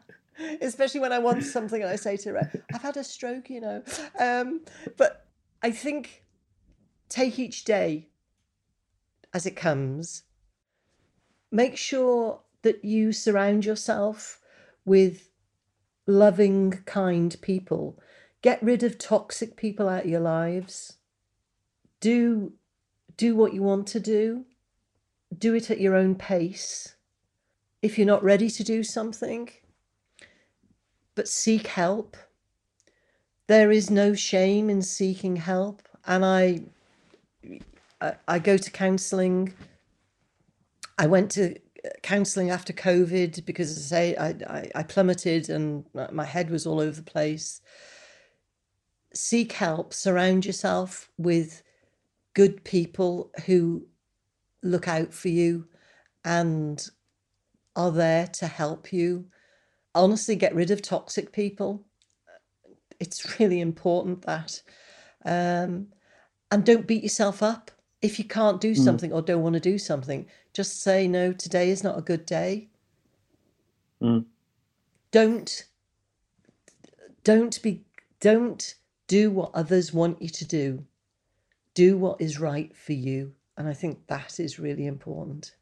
[0.60, 3.62] especially when I want something and I say to her, "I've had a stroke," you
[3.62, 3.82] know.
[4.18, 4.60] Um,
[4.98, 5.26] but
[5.62, 6.21] I think
[7.12, 8.08] take each day
[9.34, 10.22] as it comes.
[11.50, 14.40] Make sure that you surround yourself
[14.84, 15.30] with
[16.06, 17.98] loving, kind people.
[18.40, 20.94] Get rid of toxic people out of your lives.
[22.00, 22.54] Do
[23.16, 24.46] do what you want to do.
[25.36, 26.94] Do it at your own pace.
[27.82, 29.50] If you're not ready to do something,
[31.14, 32.16] but seek help.
[33.48, 36.62] There is no shame in seeking help, and I
[38.00, 39.54] I, I go to counselling.
[40.98, 41.58] I went to
[42.02, 46.50] counselling after COVID because, as I say, I, I, I plummeted and my- my head
[46.50, 47.60] was all over the place.
[49.14, 51.62] Seek help, surround yourself with
[52.34, 53.86] good people who
[54.62, 55.66] look out for you
[56.24, 56.88] and
[57.76, 59.26] are there to help you.
[59.94, 61.84] Honestly, get rid of toxic people.
[63.00, 64.62] It's really important that.
[65.24, 65.88] Um,
[66.52, 67.70] and don't beat yourself up.
[68.02, 71.70] If you can't do something or don't want to do something, just say, no, today
[71.70, 72.68] is not a good day.
[74.02, 74.26] Mm.
[75.12, 75.64] Don't
[77.24, 77.84] don't be
[78.20, 78.74] don't
[79.06, 80.84] do what others want you to do.
[81.74, 83.32] Do what is right for you.
[83.56, 85.54] And I think that is really important.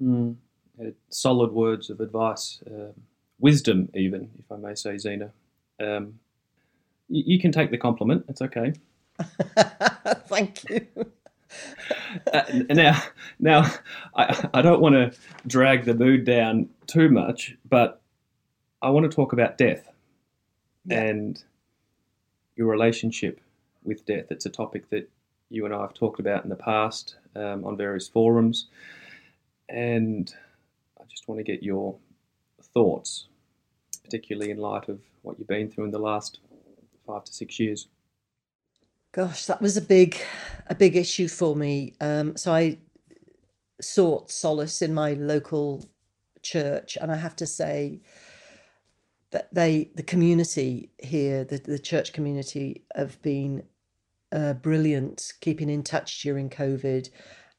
[0.00, 0.36] Mm.
[0.80, 2.92] Uh, solid words of advice, um
[3.38, 5.30] wisdom, even, if I may say, Zena.
[5.80, 6.18] Um,
[7.08, 8.74] you, you can take the compliment, it's okay.
[10.28, 10.86] Thank you.
[12.32, 13.02] Uh, now,
[13.38, 13.70] now,
[14.14, 15.12] I, I don't want to
[15.46, 18.00] drag the mood down too much, but
[18.82, 19.88] I want to talk about death
[20.84, 21.00] Yeah.
[21.02, 21.42] and
[22.56, 23.40] your relationship
[23.84, 24.26] with death.
[24.30, 25.08] It's a topic that
[25.50, 28.66] you and I have talked about in the past um, on various forums,
[29.68, 30.32] and
[31.00, 31.96] I just want to get your
[32.74, 33.26] thoughts,
[34.04, 36.40] particularly in light of what you've been through in the last
[37.06, 37.88] five to six years.
[39.16, 40.14] Gosh, that was a big,
[40.66, 41.94] a big issue for me.
[42.02, 42.76] Um, so I
[43.80, 45.88] sought solace in my local
[46.42, 48.02] church, and I have to say
[49.30, 53.62] that they, the community here, the the church community, have been
[54.32, 57.08] uh, brilliant, keeping in touch during COVID,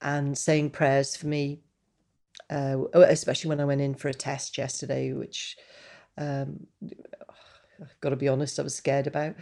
[0.03, 1.61] and saying prayers for me.
[2.51, 5.57] Uh, especially when I went in for a test yesterday, which
[6.19, 6.67] um,
[7.81, 9.37] I've got to be honest, I was scared about.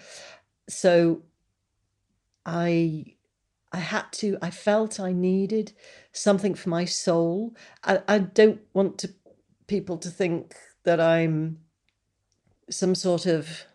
[0.69, 1.21] So
[2.45, 3.05] I
[3.71, 5.73] I had to I felt I needed
[6.13, 7.55] something for my soul.
[7.83, 9.13] I, I don't want to
[9.67, 11.59] people to think that I'm
[12.69, 13.65] some sort of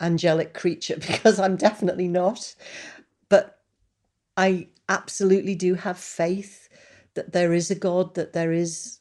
[0.00, 2.54] angelic creature because I'm definitely not.
[3.28, 3.60] But
[4.36, 6.68] I absolutely do have faith
[7.14, 9.00] that there is a God, that there is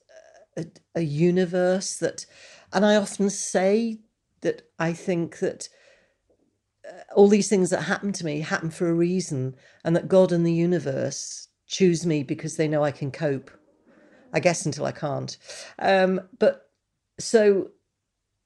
[0.58, 0.66] a,
[0.96, 2.26] a universe that
[2.74, 4.00] and I often say
[4.42, 5.70] that I think that
[7.16, 10.46] all these things that happen to me happen for a reason, and that God and
[10.46, 13.52] the universe choose me because they know I can cope.
[14.34, 15.38] I guess until I can't.
[15.80, 16.70] Um, but
[17.20, 17.72] so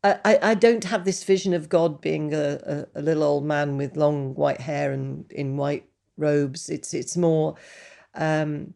[0.03, 3.75] I, I don't have this vision of God being a, a, a little old man
[3.75, 5.85] with long white hair and in white
[6.15, 6.69] robes.
[6.69, 7.55] It's it's more
[8.13, 8.75] um,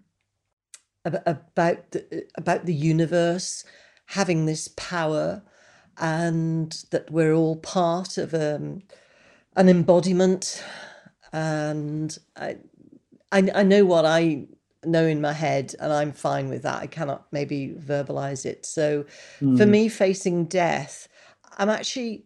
[1.05, 3.64] about the, about the universe
[4.07, 5.43] having this power,
[5.97, 8.82] and that we're all part of um,
[9.56, 10.64] an embodiment
[11.32, 12.58] and I,
[13.32, 14.47] I I know what I
[14.86, 16.82] know in my head, and I'm fine with that.
[16.82, 18.66] I cannot maybe verbalize it.
[18.66, 19.06] So
[19.39, 19.72] for hmm.
[19.72, 21.08] me, facing death,
[21.58, 22.26] I'm actually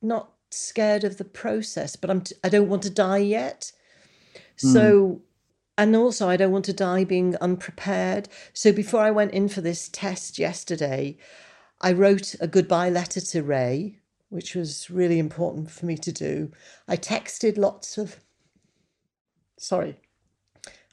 [0.00, 3.72] not scared of the process, but I'm t- I don't want to die yet.
[4.60, 4.72] Hmm.
[4.72, 5.22] So,
[5.76, 8.28] and also I don't want to die being unprepared.
[8.52, 11.18] So before I went in for this test yesterday,
[11.80, 13.98] I wrote a goodbye letter to Ray,
[14.28, 16.50] which was really important for me to do.
[16.86, 18.16] I texted lots of
[19.56, 20.00] sorry.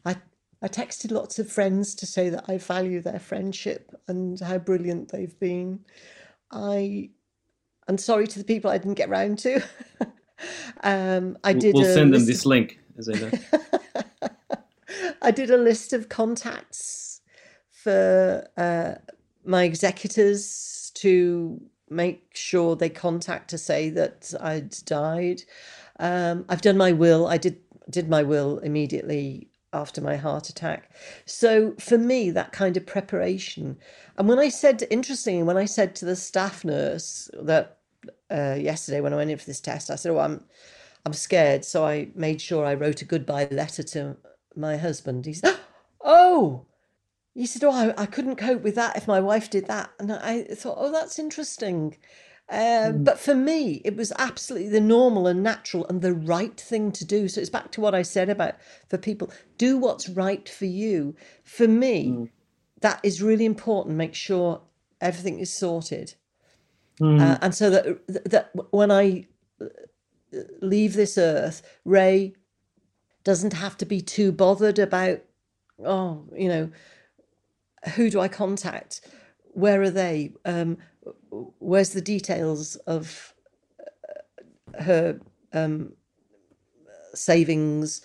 [0.06, 0.16] I
[0.62, 5.12] I texted lots of friends to say that I value their friendship and how brilliant
[5.12, 5.86] they've been.
[6.52, 7.10] I
[7.88, 9.62] and sorry to the people I didn't get round to.
[10.84, 11.76] um, I did.
[11.76, 13.32] We'll send them this link, Zena.
[15.22, 17.22] I did a list of contacts
[17.70, 18.96] for uh,
[19.44, 25.44] my executors to make sure they contact to say that I'd died.
[26.00, 27.28] Um, I've done my will.
[27.28, 27.58] I did
[27.90, 30.90] did my will immediately after my heart attack.
[31.26, 33.78] So for me, that kind of preparation.
[34.18, 37.78] And when I said, interestingly, when I said to the staff nurse that
[38.32, 40.44] uh, yesterday when I went in for this test, I said, "Oh, I'm
[41.06, 44.18] I'm scared." So I made sure I wrote a goodbye letter to
[44.56, 45.26] my husband.
[45.26, 45.58] He said,
[46.04, 46.66] "Oh."
[47.36, 50.12] He said, "Oh, I, I couldn't cope with that if my wife did that," and
[50.12, 51.98] I thought, "Oh, that's interesting."
[52.48, 56.92] Um, But for me, it was absolutely the normal and natural and the right thing
[56.94, 57.28] to do.
[57.28, 58.56] So it's back to what I said about
[58.88, 61.16] for people do what's right for you.
[61.44, 62.30] For me,
[62.82, 63.96] that is really important.
[63.98, 64.62] Make sure
[65.02, 66.16] everything is sorted,
[67.02, 69.28] uh, and so that that when I
[70.62, 72.34] leave this earth, Ray
[73.24, 75.20] doesn't have to be too bothered about,
[75.84, 76.70] oh, you know,
[77.96, 79.02] who do I contact?
[79.54, 80.34] Where are they?
[80.44, 80.78] Um,
[81.60, 83.34] where's the details of
[83.80, 85.20] uh, her
[85.54, 85.94] um,
[87.14, 88.02] savings?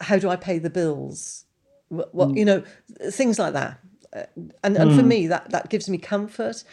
[0.00, 1.44] How do I pay the bills?
[1.88, 2.62] What, what you know,
[3.10, 3.78] things like that.
[4.12, 4.24] Uh,
[4.62, 6.64] And and for me, that that gives me comfort,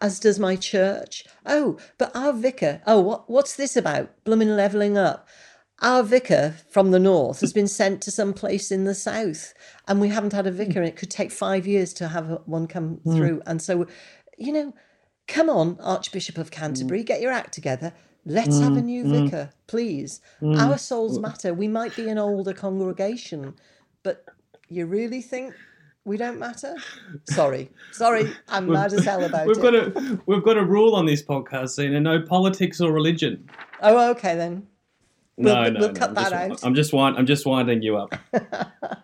[0.00, 1.24] as does my church.
[1.44, 2.80] Oh, but our vicar.
[2.86, 4.08] Oh, what what's this about?
[4.24, 5.28] Blooming leveling up.
[5.82, 9.54] Our vicar from the north has been sent to some place in the south,
[9.88, 10.58] and we haven't had a hmm.
[10.58, 13.16] vicar, and it could take five years to have one come hmm.
[13.16, 13.42] through.
[13.46, 13.86] And so,
[14.36, 14.74] you know,
[15.26, 16.54] come on, Archbishop of hmm.
[16.54, 17.92] Canterbury, get your act together.
[18.26, 20.20] Let's have a new vicar, please.
[20.42, 21.54] Our souls matter.
[21.54, 23.54] We might be an older congregation,
[24.02, 24.26] but
[24.68, 25.54] you really think
[26.04, 26.74] we don't matter?
[27.30, 29.62] Sorry, sorry, I'm mad as hell about We've it.
[29.62, 33.48] got a we've got a rule on this podcast, Zena: no politics or religion.
[33.80, 34.66] Oh, okay then.
[35.40, 36.64] We'll- no, no, we'll no, cut I'm just, out.
[36.64, 38.14] I'm just wind, I'm just winding you up.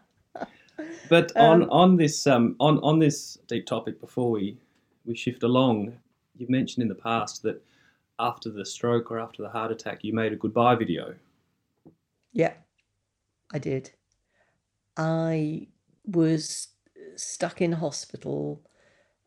[1.09, 4.59] but on on this um on on this deep topic, before we
[5.07, 5.97] we shift along,
[6.37, 7.63] you've mentioned in the past that
[8.19, 11.15] after the stroke or after the heart attack, you made a goodbye video.
[12.33, 12.53] Yeah,
[13.53, 13.91] I did.
[14.97, 15.69] I
[16.05, 16.69] was
[17.17, 18.63] stuck in hospital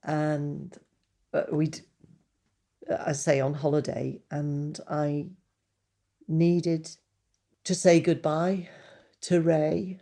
[0.03, 0.77] and
[1.33, 1.81] uh, we'd,
[3.05, 5.27] I say, on holiday, and I
[6.29, 6.89] needed
[7.63, 8.69] to say goodbye
[9.21, 9.99] to Ray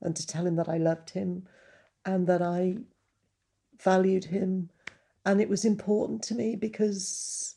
[0.00, 1.46] and to tell him that I loved him
[2.04, 2.78] and that I
[3.82, 4.70] valued him.
[5.24, 7.54] And it was important to me because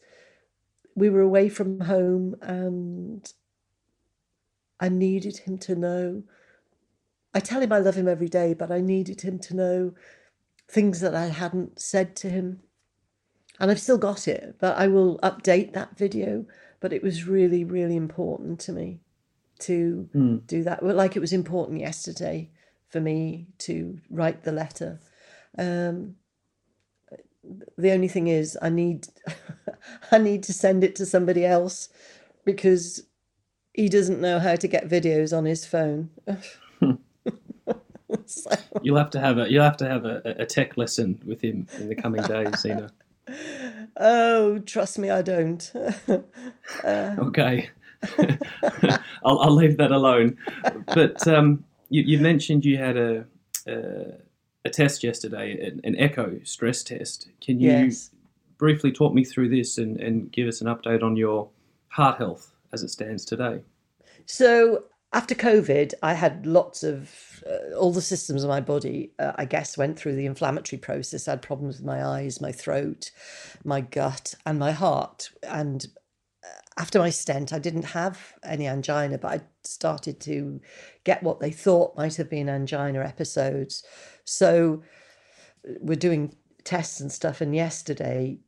[0.96, 3.32] we were away from home and
[4.80, 6.24] I needed him to know.
[7.34, 9.94] I tell him I love him every day, but I needed him to know
[10.70, 12.62] things that I hadn't said to him.
[13.60, 16.46] And I've still got it, but I will update that video.
[16.80, 19.00] But it was really, really important to me
[19.60, 20.10] to
[20.48, 20.84] do that.
[20.84, 22.50] Like it was important yesterday
[22.90, 25.00] for me to write the letter.
[25.58, 26.16] Um,
[27.78, 29.08] the only thing is, I need,
[30.12, 31.90] I need to send it to somebody else
[32.46, 33.04] because
[33.74, 36.10] he doesn't know how to get videos on his phone.
[38.28, 38.52] So-
[38.82, 41.68] You'll have to have a you'll have to have a, a tech lesson with him
[41.80, 42.90] in the coming days, Zena.
[43.98, 45.72] Oh, trust me, I don't.
[46.86, 47.70] Okay.
[49.24, 50.38] I'll, I'll leave that alone.
[50.94, 53.26] But um, you, you mentioned you had a,
[53.68, 54.14] a,
[54.66, 57.30] a test yesterday, an, an echo stress test.
[57.42, 58.12] Can you yes.
[58.58, 61.50] briefly talk me through this and, and give us an update on your
[61.88, 63.60] heart health as it stands today?
[64.26, 64.86] So
[65.16, 69.14] after COVID, I had lots of uh, all the systems of my body.
[69.18, 71.28] Uh, I guess went through the inflammatory process.
[71.28, 73.12] I had problems with my eyes, my throat,
[73.64, 75.30] my gut, and my heart.
[75.42, 75.88] And
[76.44, 80.60] uh, after my stent, I didn't have any angina, but I started to
[81.06, 83.86] get what they thought might have been angina episodes.
[84.26, 84.84] So
[85.80, 86.36] we're doing
[86.66, 87.40] tests and stuff.
[87.40, 88.40] And yesterday,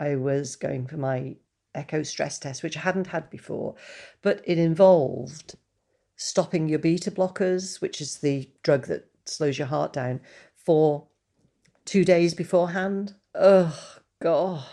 [0.00, 1.36] I was going for my
[1.72, 3.76] echo stress test, which I hadn't had before,
[4.22, 5.54] but it involved
[6.16, 10.20] stopping your beta blockers, which is the drug that slows your heart down
[10.56, 11.06] for
[11.84, 13.14] two days beforehand.
[13.34, 14.64] Oh God.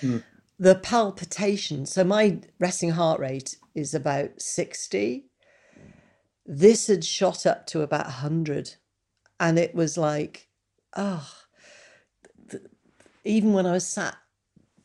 [0.00, 0.18] Hmm.
[0.58, 1.86] The palpitation.
[1.86, 5.26] So my resting heart rate is about 60.
[6.44, 8.76] This had shot up to about 100.
[9.40, 10.48] And it was like,
[10.96, 11.28] oh,
[12.50, 12.62] th-
[13.24, 14.16] even when I was sat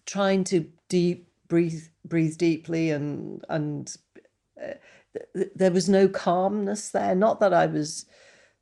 [0.06, 3.94] trying to deep breathe, breathe deeply and, and
[5.56, 7.16] there was no calmness there.
[7.16, 8.06] Not that I was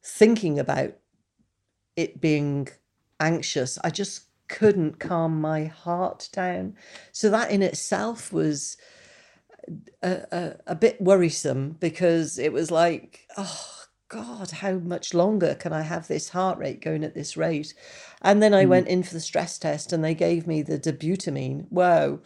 [0.03, 0.93] thinking about
[1.95, 2.67] it being
[3.19, 3.79] anxious.
[3.83, 6.75] I just couldn't calm my heart down.
[7.11, 8.77] So that in itself was
[10.03, 13.71] a, a, a bit worrisome because it was like, oh
[14.07, 17.73] God, how much longer can I have this heart rate going at this rate?
[18.21, 21.65] And then I went in for the stress test and they gave me the dobutamine.
[21.71, 22.19] Wow.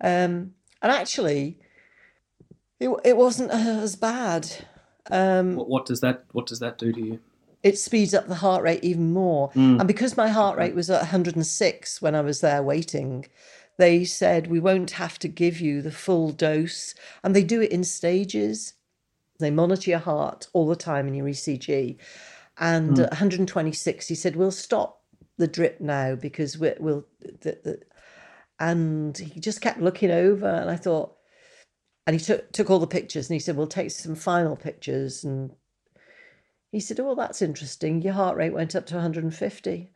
[0.00, 1.58] Um, and actually,
[2.80, 4.50] it, it wasn't uh, as bad.
[5.10, 7.20] Um, What, what does that What does that do to you?
[7.62, 9.48] it speeds up the heart rate even more.
[9.48, 9.78] Hmm.
[9.78, 13.26] And because my heart rate was at 106 when I was there waiting,
[13.76, 16.94] they said we won't have to give you the full dose.
[17.22, 18.74] And they do it in stages.
[19.38, 21.98] They monitor your heart all the time in your ECG.
[22.58, 23.02] And hmm.
[23.02, 25.02] at 126, he said, we'll stop
[25.36, 27.04] the drip now because we, we'll.
[27.20, 27.80] The, the,
[28.58, 31.16] and he just kept looking over, and I thought,
[32.06, 35.24] and he took took all the pictures, and he said, "We'll take some final pictures."
[35.24, 35.52] And
[36.72, 38.02] he said, "Oh, that's interesting.
[38.02, 39.90] Your heart rate went up to 150."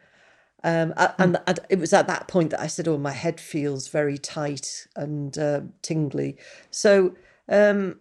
[0.62, 1.38] Um, a- and,
[1.68, 5.36] it was at that point that I said, "Oh, my head feels very tight and
[5.36, 6.38] uh, tingly."
[6.70, 7.14] So,
[7.48, 8.00] um,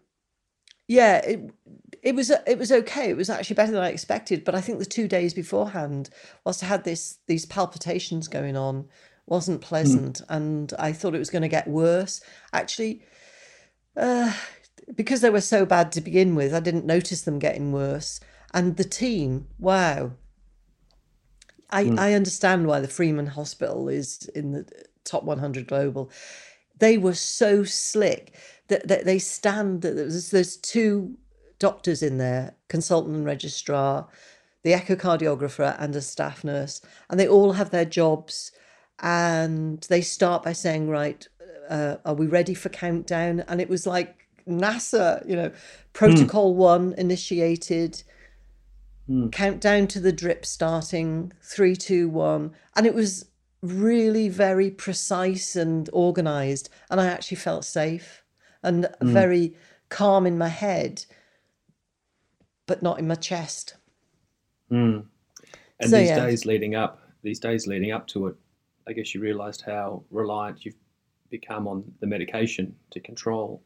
[0.87, 1.51] yeah, it
[2.01, 3.09] it was it was okay.
[3.09, 4.43] It was actually better than I expected.
[4.43, 6.09] But I think the two days beforehand,
[6.45, 8.87] whilst I had this these palpitations going on,
[9.25, 12.21] wasn't pleasant, and I thought it was going to get worse.
[12.53, 13.03] Actually,
[13.95, 14.33] uh,
[14.95, 18.19] because they were so bad to begin with, I didn't notice them getting worse.
[18.53, 20.11] And the team, wow.
[21.69, 24.65] I, I understand why the Freeman Hospital is in the
[25.03, 26.11] top 100 global.
[26.77, 28.35] They were so slick
[28.67, 31.17] that, that they stand, there's, there's two
[31.59, 34.07] doctors in there, consultant and registrar,
[34.63, 38.51] the echocardiographer, and a staff nurse, and they all have their jobs.
[38.99, 41.27] And they start by saying, Right,
[41.69, 43.43] uh, are we ready for countdown?
[43.47, 45.51] And it was like NASA, you know,
[45.93, 46.59] protocol hmm.
[46.59, 48.03] one initiated,
[49.07, 49.29] hmm.
[49.29, 52.53] countdown to the drip starting, three, two, one.
[52.75, 53.25] And it was
[53.61, 56.69] really very precise and organized.
[56.89, 58.23] And I actually felt safe
[58.61, 59.13] and hmm.
[59.13, 59.55] very
[59.89, 61.05] calm in my head,
[62.65, 63.75] but not in my chest.
[65.79, 66.25] And So, these yeah.
[66.25, 68.35] days leading up, these days leading up to it,
[68.87, 70.75] I guess you realised how reliant you've
[71.37, 73.61] become on the medication to control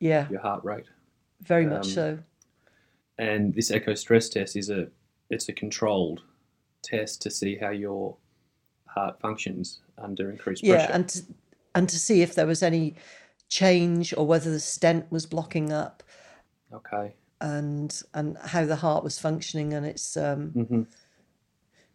[0.00, 0.84] Yeah, your heart rate.
[1.42, 2.18] very much um, so.
[3.18, 4.88] And this echo stress test is a
[5.30, 6.20] it's a controlled
[6.82, 8.16] test to see how your
[8.86, 10.92] heart functions under increased Yeah, pressure.
[10.92, 11.18] and to,
[11.74, 12.94] and to see if there was any
[13.48, 16.02] change or whether the stent was blocking up
[16.72, 17.14] okay.
[17.40, 20.82] and and how the heart was functioning and it's um hmm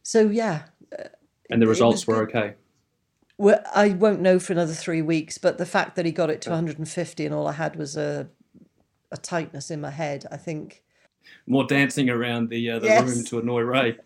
[0.03, 0.63] so yeah
[1.51, 2.35] And the results were good.
[2.35, 2.55] okay.
[3.41, 6.41] Well, I won't know for another three weeks but the fact that he got it
[6.43, 8.29] to 150 and all I had was a
[9.11, 10.83] a tightness in my head I think
[11.47, 13.03] More dancing around the uh, the Yes.
[13.09, 13.97] room to annoy Ray.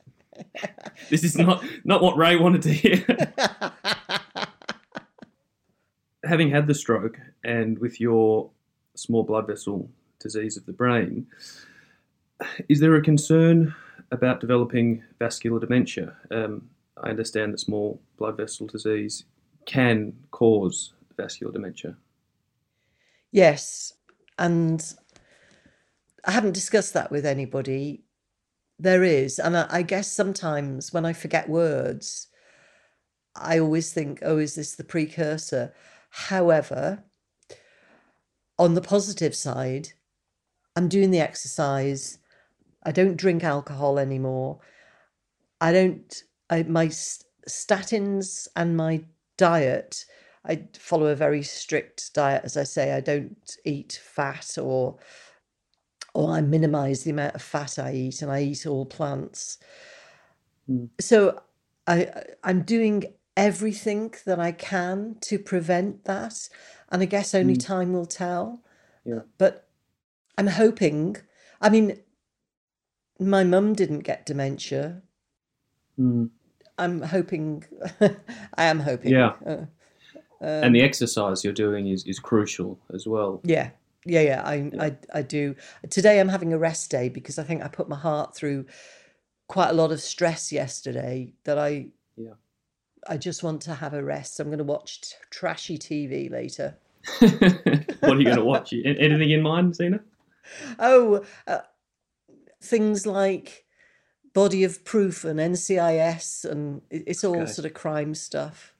[1.09, 3.05] this is not not what Ray wanted to hear.
[6.23, 8.49] Having had the stroke and with your
[8.95, 11.27] small blood vessel disease of the brain,
[12.67, 13.75] is there a concern
[14.11, 16.15] about developing vascular dementia?
[16.31, 16.67] Um,
[17.03, 19.25] I understand that small blood vessel disease
[19.65, 21.95] can cause vascular dementia.
[23.31, 23.93] yes
[24.37, 24.93] and
[26.25, 28.03] I haven't discussed that with anybody
[28.77, 32.27] there is and I, I guess sometimes when I forget words
[33.35, 35.73] I always think, oh, is this the precursor?
[36.09, 37.03] However,
[38.57, 39.89] on the positive side,
[40.75, 42.19] I'm doing the exercise.
[42.83, 44.59] I don't drink alcohol anymore.
[45.59, 49.03] I don't, I, my statins and my
[49.37, 50.05] diet,
[50.45, 52.43] I follow a very strict diet.
[52.43, 54.97] As I say, I don't eat fat or,
[56.13, 59.57] or I minimize the amount of fat I eat and I eat all plants.
[60.67, 60.85] Hmm.
[60.99, 61.41] So
[61.87, 62.11] I,
[62.43, 66.49] I'm doing everything that I can to prevent that.
[66.91, 67.59] And I guess only hmm.
[67.59, 68.61] time will tell.
[69.03, 69.15] Yeah.
[69.15, 69.67] Uh, but
[70.37, 71.17] I'm hoping,
[71.61, 71.99] I mean,
[73.19, 75.01] my mum didn't get dementia.
[75.99, 76.29] Mm.
[76.77, 77.63] I'm hoping,
[78.01, 79.11] I am hoping.
[79.11, 79.33] Yeah.
[79.45, 79.65] Uh,
[80.41, 83.41] and the exercise you're doing is, is crucial as well.
[83.43, 83.69] yeah.
[84.07, 84.83] Yeah, yeah, I, yeah.
[84.83, 85.55] I, I do.
[85.89, 88.67] Today I'm having a rest day because I think I put my heart through
[89.47, 92.33] quite a lot of stress yesterday that I, yeah,
[93.07, 94.39] I just want to have a rest.
[94.39, 96.77] I'm going to watch t- trashy TV later.
[97.19, 98.73] what are you going to watch?
[98.85, 99.99] Anything in mind, Zena?
[100.77, 101.59] Oh, uh,
[102.61, 103.64] things like
[104.35, 107.51] Body of Proof and NCIS, and it's all okay.
[107.51, 108.73] sort of crime stuff.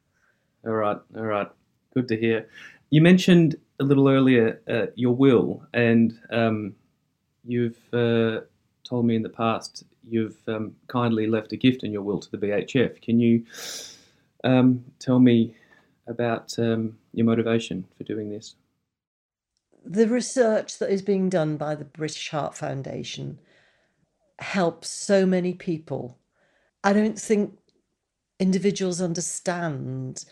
[0.66, 1.48] All right, all right.
[1.94, 2.50] Good to hear.
[2.90, 6.76] You mentioned a little earlier uh, your will, and um,
[7.46, 8.42] you've uh,
[8.84, 12.30] told me in the past you've um, kindly left a gift in your will to
[12.30, 13.02] the BHF.
[13.02, 13.46] Can you
[14.44, 15.56] um, tell me
[16.06, 18.56] about um, your motivation for doing this?
[19.86, 23.40] The research that is being done by the British Heart Foundation
[24.40, 26.18] helps so many people.
[26.84, 27.58] I don't think
[28.40, 30.26] individuals understand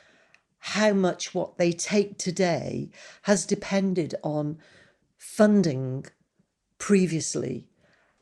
[0.60, 2.90] how much what they take today
[3.24, 4.58] has depended on
[5.18, 6.06] funding
[6.78, 7.68] previously.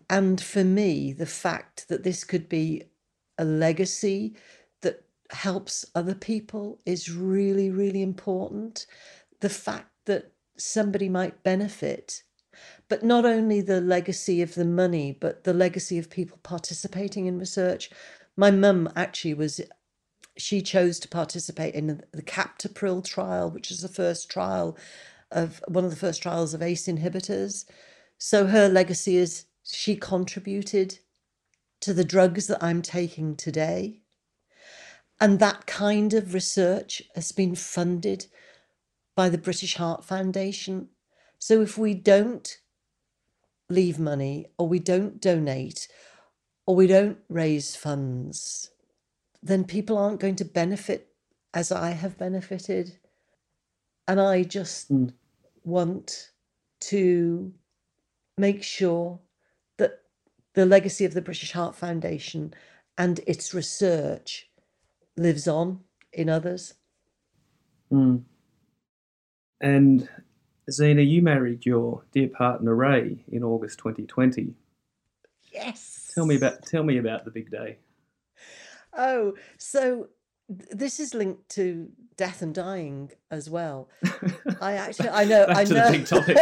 [0.10, 2.84] And for me, the fact that this could be
[3.38, 4.36] a legacy
[4.82, 8.86] that helps other people is really, really important.
[9.40, 12.24] The fact that somebody might benefit,
[12.90, 17.40] but not only the legacy of the money, but the legacy of people participating in
[17.40, 17.90] research.
[18.36, 19.62] My mum actually was
[20.38, 24.78] she chose to participate in the captopril trial, which is the first trial
[25.32, 27.66] of one of the first trials of ACE inhibitors.
[28.18, 31.00] So her legacy is she contributed
[31.82, 34.02] to the drugs that I'm taking today.
[35.20, 38.28] And that kind of research has been funded
[39.16, 40.90] by the British Heart Foundation.
[41.42, 42.56] So if we don't
[43.68, 45.88] leave money or we don't donate
[46.68, 48.70] or we don't raise funds,
[49.42, 51.08] then people aren't going to benefit
[51.52, 53.00] as I have benefited.
[54.08, 55.12] And I just mm.
[55.64, 56.30] want
[56.82, 57.52] to
[58.38, 59.20] make sure
[59.78, 60.04] that
[60.54, 62.54] the legacy of the British Heart Foundation
[63.00, 64.48] and its research
[65.18, 65.80] lives on
[66.14, 66.76] in others.
[67.92, 68.22] Mm.
[69.60, 70.08] And
[70.70, 74.54] Zena, you married your dear partner Ray in August 2020.
[75.52, 76.12] Yes.
[76.14, 77.78] Tell me about tell me about the big day.
[78.96, 80.08] Oh, so
[80.50, 83.90] this is linked to death and dying as well.
[84.62, 85.92] I actually, I know, Back I to know.
[85.92, 86.38] the big topic.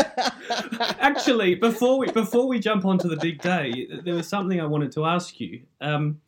[0.99, 4.91] actually, before we before we jump onto the big day, there was something I wanted
[4.93, 5.61] to ask you.
[5.81, 6.19] Um,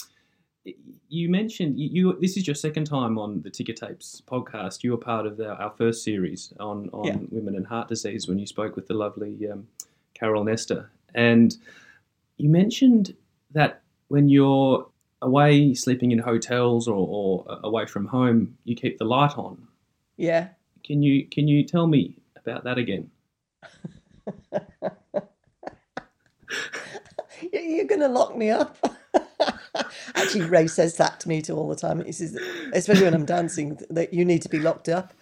[1.11, 4.81] you mentioned you, you, This is your second time on the Ticker Tapes podcast.
[4.81, 7.17] You were part of the, our first series on on yeah.
[7.29, 9.67] women and heart disease when you spoke with the lovely um,
[10.13, 11.57] Carol Nestor, and
[12.37, 13.13] you mentioned
[13.51, 14.87] that when you're
[15.21, 19.67] away sleeping in hotels or, or away from home, you keep the light on.
[20.15, 20.47] Yeah.
[20.85, 23.11] Can you can you tell me about that again?
[27.51, 28.77] You're going to lock me up.
[30.15, 32.03] Actually, Ray says that to me too all the time.
[32.03, 32.37] He says,
[32.73, 35.13] especially when I'm dancing, that you need to be locked up.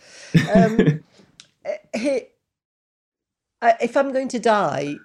[0.54, 1.04] Um,
[1.96, 2.24] he,
[3.62, 4.96] if I'm going to die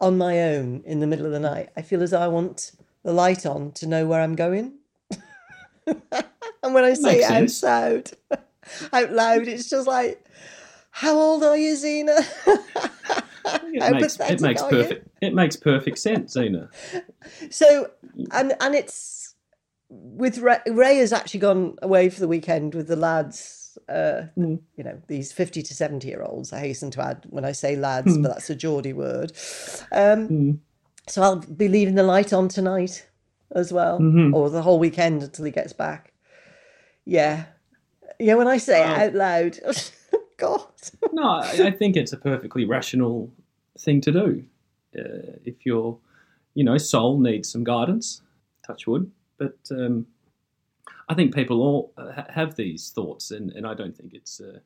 [0.00, 2.72] on my own in the middle of the night, I feel as though I want
[3.02, 4.74] the light on to know where I'm going.
[5.86, 8.10] and when I say it out loud,
[8.92, 10.24] out loud, it's just like,
[10.90, 12.18] "How old are you, Zena?"
[13.72, 15.08] it, makes, it makes perfect.
[15.20, 15.28] You?
[15.28, 16.68] It makes perfect sense, Zena.
[17.50, 17.90] So,
[18.32, 19.34] and and it's
[19.88, 23.78] with Ray, Ray has actually gone away for the weekend with the lads.
[23.88, 24.60] Uh, mm.
[24.76, 26.52] You know, these fifty to seventy year olds.
[26.52, 28.22] I hasten to add when I say lads, mm.
[28.22, 29.32] but that's a Geordie word.
[29.92, 30.58] Um, mm.
[31.06, 33.06] So I'll be leaving the light on tonight
[33.52, 34.34] as well, mm-hmm.
[34.34, 36.12] or the whole weekend until he gets back.
[37.04, 37.46] Yeah.
[38.18, 39.58] Yeah, when I say it out loud,
[40.40, 40.62] God.
[41.12, 43.30] no, I think it's a perfectly rational
[43.78, 44.44] thing to do.
[44.98, 45.98] Uh, if your,
[46.54, 48.22] you know, soul needs some guidance,
[48.66, 49.10] touch wood.
[49.38, 50.06] But um,
[51.08, 54.58] I think people all uh, have these thoughts, and, and I don't think it's uh,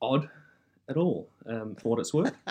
[0.00, 0.28] odd
[0.88, 2.34] at all um, for what it's worth.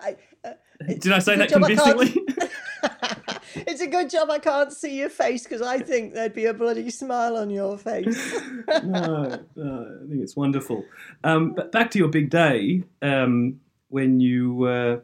[0.00, 0.52] I, uh,
[0.86, 2.14] Did I say that convincingly?
[3.54, 6.54] it's a good job I can't see your face because I think there'd be a
[6.54, 8.40] bloody smile on your face.
[8.84, 10.84] no, no, I think it's wonderful.
[11.22, 15.00] Um, but back to your big day um, when you uh,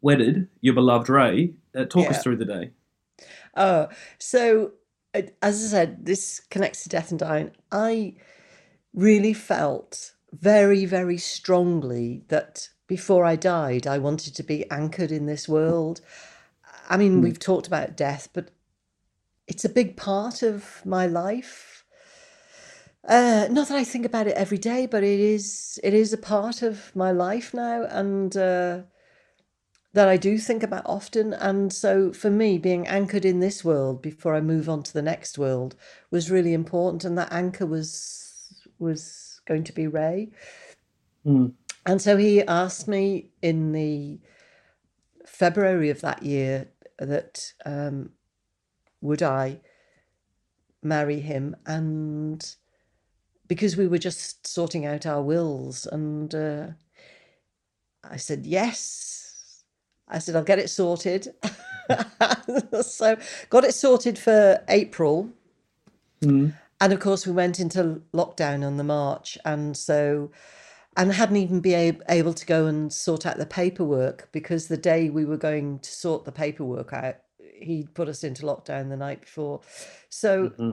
[0.00, 1.54] wedded your beloved Ray.
[1.74, 2.10] Uh, talk yeah.
[2.10, 2.70] us through the day.
[3.54, 3.88] Oh,
[4.18, 4.72] so
[5.14, 7.50] uh, as I said, this connects to death and dying.
[7.72, 8.14] I
[8.94, 15.26] really felt very, very strongly that before I died, I wanted to be anchored in
[15.26, 16.00] this world.
[16.88, 17.22] I mean, mm.
[17.22, 18.50] we've talked about death, but
[19.46, 21.84] it's a big part of my life.
[23.06, 26.18] Uh, not that I think about it every day, but it is it is a
[26.18, 28.80] part of my life now, and uh,
[29.92, 31.32] that I do think about often.
[31.32, 35.02] And so, for me, being anchored in this world before I move on to the
[35.02, 35.76] next world
[36.10, 40.30] was really important, and that anchor was was going to be Ray.
[41.24, 41.52] Mm.
[41.86, 44.18] And so he asked me in the
[45.24, 46.68] February of that year
[46.98, 48.10] that um,
[49.00, 49.60] would I
[50.82, 52.54] marry him, and
[53.48, 56.66] because we were just sorting out our wills, and uh,
[58.04, 59.64] I said yes.
[60.08, 61.28] I said I'll get it sorted.
[62.82, 63.16] so
[63.50, 65.30] got it sorted for April.
[66.22, 66.54] Mm.
[66.80, 70.30] And of course, we went into lockdown on the March, and so
[70.96, 75.10] and hadn't even been able to go and sort out the paperwork because the day
[75.10, 77.16] we were going to sort the paperwork out,
[77.60, 79.60] he'd put us into lockdown the night before.
[80.08, 80.70] So, Mm-hmm.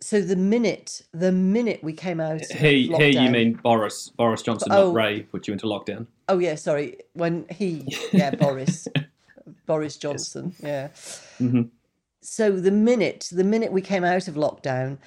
[0.00, 4.10] so the minute the minute we came out, of He, he, you mean Boris?
[4.10, 4.86] Boris Johnson, Oh.
[4.88, 6.06] not Ray, put you into lockdown.
[6.28, 6.98] Oh yeah, sorry.
[7.14, 8.86] When he, yeah, Boris,
[9.66, 10.88] Boris Johnson, yeah.
[11.40, 11.70] Mhm.
[12.20, 14.98] So the minute the minute we came out of lockdown,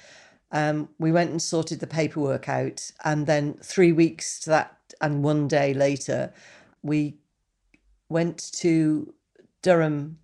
[0.52, 5.22] um, we went and sorted the paperwork out, and then three weeks to that, and
[5.22, 6.32] one day later,
[6.82, 7.16] we
[8.08, 9.14] went to
[9.62, 10.18] Durham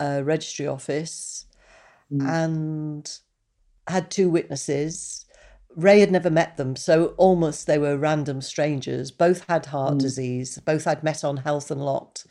[0.00, 1.46] uh, Registry Office
[2.12, 2.28] Mm.
[2.28, 3.18] and
[3.88, 5.24] had two witnesses.
[5.74, 9.10] Ray had never met them, so almost they were random strangers.
[9.10, 9.98] Both had heart Mm.
[10.00, 10.58] disease.
[10.64, 12.26] Both had met on Health Unlocked,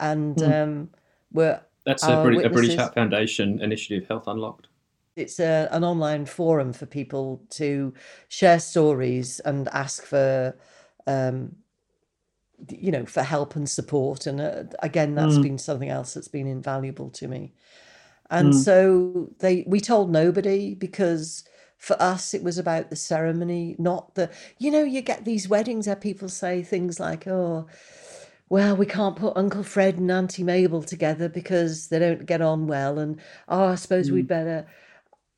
[0.00, 0.62] and Mm.
[0.62, 0.90] um,
[1.32, 4.66] were That's a, Our Brit- a British witnesses- Heart Foundation initiative, Health Unlocked.
[5.16, 7.92] It's a, an online forum for people to
[8.28, 10.56] share stories and ask for
[11.06, 11.56] um
[12.70, 15.42] you know for help and support and uh, again that's Mm.
[15.42, 17.52] been something else that's been invaluable to me
[18.30, 18.64] and Mm.
[18.64, 21.44] so they we told nobody because
[21.78, 25.86] for us it was about the ceremony not the you know you get these weddings
[25.86, 27.66] where people say things like oh
[28.48, 32.66] well, we can't put Uncle Fred and Auntie Mabel together because they don't get on
[32.66, 32.98] well.
[32.98, 34.66] And oh, I suppose we'd better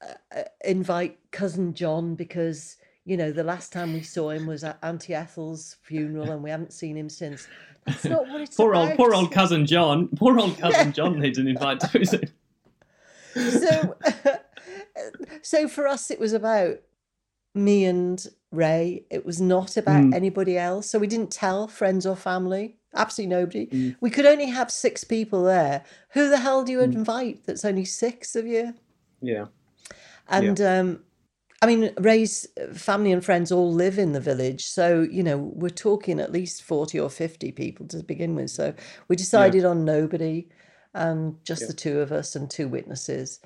[0.02, 4.64] uh, uh, invite cousin John because you know the last time we saw him was
[4.64, 7.46] at Auntie Ethel's funeral, and we haven't seen him since.
[7.86, 8.88] That's not what it's Poor about.
[8.90, 10.08] old, poor old cousin John.
[10.16, 11.98] Poor old cousin John needs an invite too.
[12.00, 12.32] is it?
[13.60, 13.96] so
[15.42, 16.78] so for us it was about
[17.54, 20.14] me and ray it was not about Mm.
[20.14, 23.96] anybody else so we didn't tell friends or family absolutely nobody Mm.
[24.00, 26.94] we could only have six people there who the hell do you Mm.
[26.94, 28.74] invite that's only six of you
[29.20, 29.46] Yeah.
[30.28, 31.00] And um
[31.62, 34.66] I mean, Ray's family and friends all live in the village.
[34.66, 38.50] So, you know, we're talking at least 40 or 50 people to begin with.
[38.50, 38.74] So
[39.08, 40.48] we decided on nobody
[40.94, 41.66] and just Yeah.
[41.68, 43.40] the two of us and two witnesses.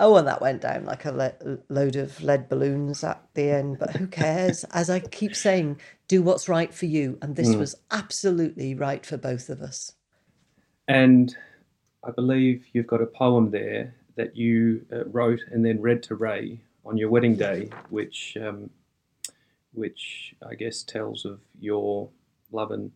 [0.00, 3.78] Oh, and that went down like a le- load of lead balloons at the end,
[3.78, 4.64] but who cares?
[4.72, 7.18] As I keep saying, do what's right for you.
[7.22, 7.58] And this Mm.
[7.58, 9.92] was absolutely right for both of us.
[10.88, 11.36] And
[12.04, 16.14] I believe you've got a poem there that you uh, wrote and then read to
[16.14, 18.70] Ray on your wedding day, which, um,
[19.72, 22.10] which I guess tells of your
[22.52, 22.92] love and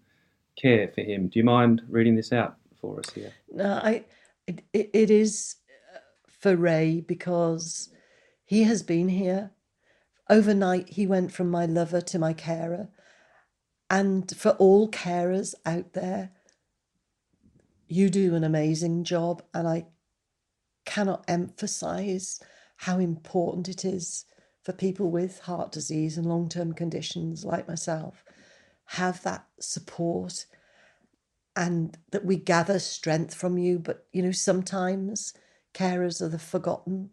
[0.57, 1.29] care for him.
[1.29, 3.33] Do you mind reading this out for us here?
[3.53, 4.05] No, I
[4.47, 5.57] it, it is
[5.95, 7.91] uh, for Ray because
[8.45, 9.51] he has been here.
[10.31, 12.89] Overnight, he went from my lover to my carer.
[13.91, 16.31] And for all carers out there,
[17.89, 19.43] you do an amazing job.
[19.55, 19.87] And I
[20.89, 22.41] cannot emphasize
[22.79, 24.25] how important it is
[24.63, 28.25] for people with heart disease and long term conditions like myself
[28.87, 30.47] have that support
[31.55, 33.79] and that we gather strength from you.
[33.79, 35.35] But, you know, sometimes
[35.75, 37.11] carers are the forgotten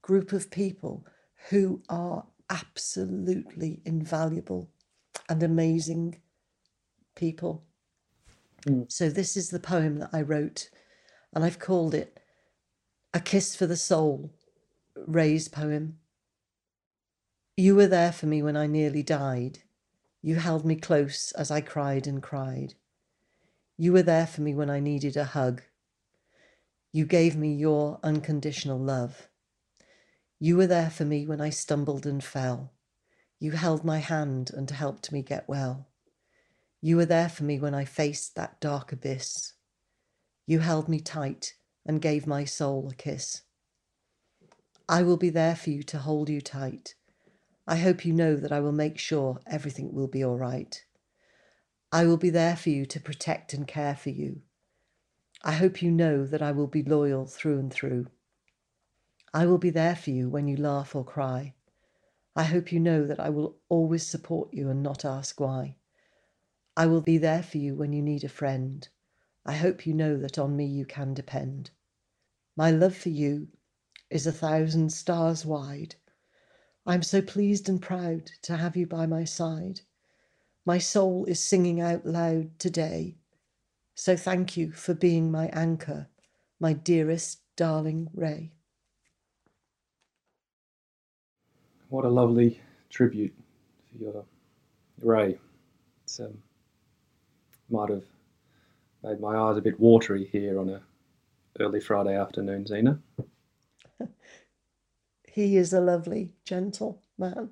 [0.00, 1.04] group of people
[1.50, 4.70] who are absolutely invaluable
[5.28, 6.22] and amazing
[7.14, 7.62] people.
[8.66, 8.90] Mm.
[8.90, 10.70] So, this is the poem that I wrote,
[11.34, 12.15] and I've called it
[13.16, 14.30] A Kiss for the Soul,
[14.94, 16.00] Ray's poem.
[17.56, 19.60] You were there for me when I nearly died.
[20.20, 22.74] You held me close as I cried and cried.
[23.78, 25.62] You were there for me when I needed a hug.
[26.92, 29.30] You gave me your unconditional love.
[30.38, 32.74] You were there for me when I stumbled and fell.
[33.40, 35.88] You held my hand and helped me get well.
[36.82, 39.54] You were there for me when I faced that dark abyss.
[40.46, 41.54] You held me tight
[41.86, 43.42] and gave my soul a kiss.
[44.88, 46.94] I will be there for you to hold you tight.
[47.66, 50.84] I hope you know that I will make sure everything will be all right.
[51.90, 54.42] I will be there for you to protect and care for you.
[55.42, 58.06] I hope you know that I will be loyal through and through.
[59.32, 61.54] I will be there for you when you laugh or cry.
[62.34, 65.76] I hope you know that I will always support you and not ask why.
[66.76, 68.88] I will be there for you when you need a friend.
[69.48, 71.70] I hope you know that on me you can depend.
[72.56, 73.46] My love for you
[74.10, 75.94] is a thousand stars wide.
[76.84, 79.82] I'm so pleased and proud to have you by my side.
[80.64, 83.18] My soul is singing out loud today.
[83.94, 86.08] So thank you for being my anchor,
[86.58, 88.50] my dearest darling Ray.
[91.88, 93.34] What a lovely tribute
[93.92, 94.24] for your
[95.00, 95.38] Ray.
[96.02, 96.36] It's um,
[97.70, 98.02] might have
[99.06, 100.82] made my eyes a bit watery here on a
[101.60, 102.98] early Friday afternoon, Zena.
[105.32, 107.50] he is a lovely, gentle man.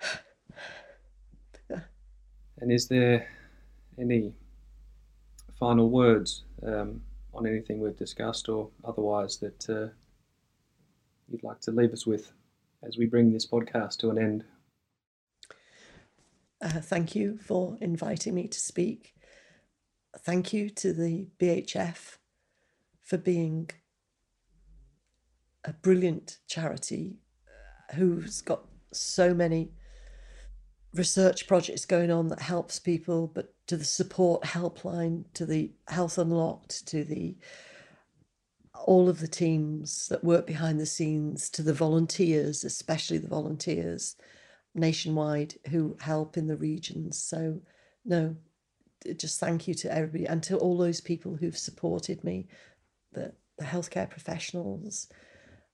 [2.60, 3.26] and is there
[3.98, 4.34] any
[5.58, 7.00] final words um,
[7.32, 9.88] on anything we've discussed or otherwise that uh,
[11.28, 12.30] you'd like to leave us with
[12.86, 14.44] as we bring this podcast to an end?
[16.60, 19.14] Uh, thank you for inviting me to speak.
[20.18, 22.16] Thank you to the BHF
[23.00, 23.70] for being
[25.64, 29.70] a brilliant charity uh, who's got so many
[30.94, 36.18] research projects going on that helps people, but to the support helpline, to the Health
[36.18, 37.36] Unlocked, to the
[38.86, 44.16] all of the teams that work behind the scenes, to the volunteers, especially the volunteers
[44.74, 47.18] nationwide who help in the regions.
[47.18, 47.60] So,
[48.04, 48.36] no,
[49.16, 52.48] just thank you to everybody and to all those people who've supported me,
[53.12, 55.08] the, the healthcare professionals,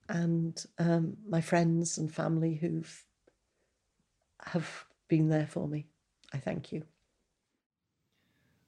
[0.09, 3.05] and um, my friends and family who've
[4.47, 5.87] have been there for me.
[6.33, 6.83] I thank you.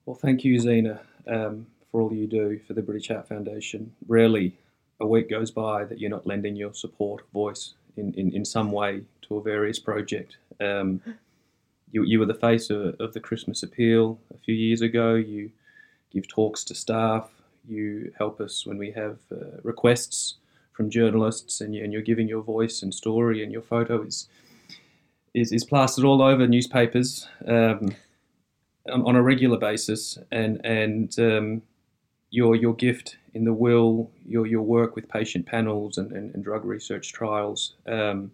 [0.06, 3.92] Well, thank you, Zena, um, for all you do for the British Heart Foundation.
[4.06, 4.56] Rarely
[5.00, 8.72] a week goes by that you're not lending your support, voice in, in, in some
[8.72, 10.36] way to a various project.
[10.60, 11.00] Um,
[11.90, 15.14] you, you were the face of, of the Christmas Appeal a few years ago.
[15.14, 15.50] You
[16.12, 17.30] give talks to staff.
[17.68, 20.36] You help us when we have uh, requests
[20.72, 24.28] from journalists, and, you, and you're giving your voice and story, and your photo is
[25.34, 27.94] is, is plastered all over newspapers um,
[28.88, 31.62] on a regular basis, and and um,
[32.30, 36.44] your your gift in the will, your your work with patient panels and, and, and
[36.44, 38.30] drug research trials, um,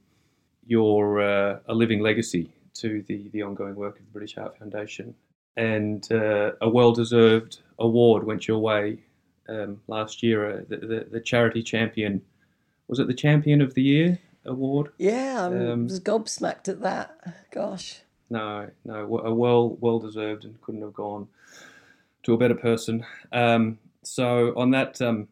[0.67, 5.15] you're uh, a living legacy to the, the ongoing work of the British Heart Foundation.
[5.57, 8.99] And uh, a well deserved award went your way
[9.49, 10.51] um, last year.
[10.51, 12.23] Uh, the, the, the, charity champion
[12.89, 14.93] was it the champion of the year award?
[14.99, 17.19] Yeah, I um, was gobsmacked at that.
[17.51, 18.01] Gosh.
[18.31, 21.29] No, no, a well well deserved and couldn't have gone
[22.23, 23.05] to a better person.
[23.31, 25.29] Um, so on that um,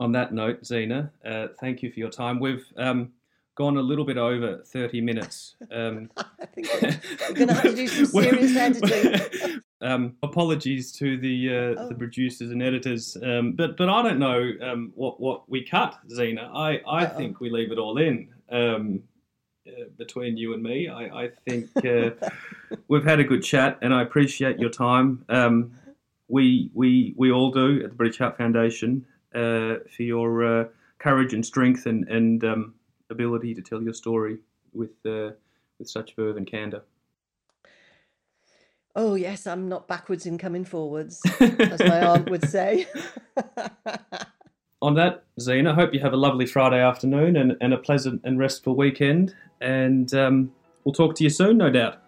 [0.00, 2.40] on that note, Zena, uh, thank you for your time.
[2.40, 3.12] We've um,
[3.58, 5.56] gone a little bit over 30 minutes.
[5.70, 9.60] Um, I think we're going to have to do some serious editing.
[9.82, 11.88] um, apologies to the uh, oh.
[11.88, 15.98] the producers and editors, um, but but I don't know um, what what we cut,
[16.10, 16.50] Zena.
[16.54, 17.16] I I Uh-oh.
[17.18, 18.28] think we leave it all in.
[18.50, 19.02] Um,
[19.68, 22.10] uh, between you and me, I, I think uh,
[22.88, 25.24] we've had a good chat, and I appreciate your time.
[25.28, 25.72] Um,
[26.28, 29.04] we we we all do at the British Heart Foundation
[29.34, 30.64] uh, for your uh,
[30.98, 32.74] courage and strength and and um,
[33.10, 34.38] ability to tell your story
[34.72, 35.30] with uh,
[35.78, 36.82] with such verve and candor.
[38.96, 42.86] Oh yes, I'm not backwards in coming forwards, as my aunt would say.
[44.82, 48.20] On that, Zena, I hope you have a lovely Friday afternoon and, and a pleasant
[48.24, 49.34] and restful weekend.
[49.60, 50.52] And um,
[50.84, 52.02] we'll talk to you soon, no doubt.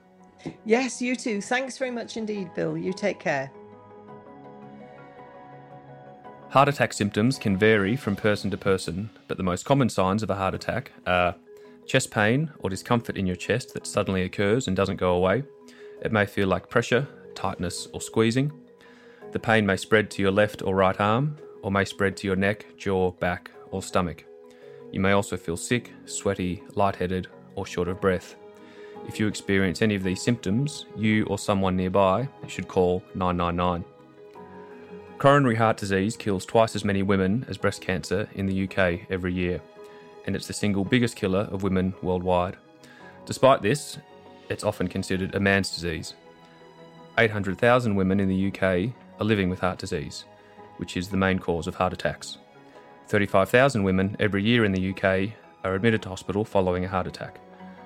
[0.65, 1.41] Yes, you too.
[1.41, 2.77] Thanks very much indeed, Bill.
[2.77, 3.51] You take care.
[6.51, 10.31] Heart attack symptoms can vary from person to person, but the most common signs of
[10.31, 11.37] a heart attack are
[11.87, 15.45] chest pain or discomfort in your chest that suddenly occurs and doesn't go away.
[16.03, 18.51] It may feel like pressure, tightness, or squeezing.
[19.31, 22.35] The pain may spread to your left or right arm, or may spread to your
[22.35, 24.25] neck, jaw, back, or stomach.
[24.91, 28.35] You may also feel sick, sweaty, lightheaded, or short of breath.
[29.07, 33.85] If you experience any of these symptoms, you or someone nearby should call 999.
[35.21, 39.35] Coronary heart disease kills twice as many women as breast cancer in the UK every
[39.35, 39.61] year,
[40.25, 42.57] and it's the single biggest killer of women worldwide.
[43.27, 43.99] Despite this,
[44.49, 46.15] it's often considered a man's disease.
[47.19, 50.25] 800,000 women in the UK are living with heart disease,
[50.79, 52.39] which is the main cause of heart attacks.
[53.09, 57.39] 35,000 women every year in the UK are admitted to hospital following a heart attack.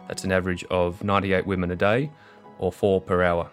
[0.06, 2.12] That's an average of 98 women a day,
[2.60, 3.50] or 4 per hour.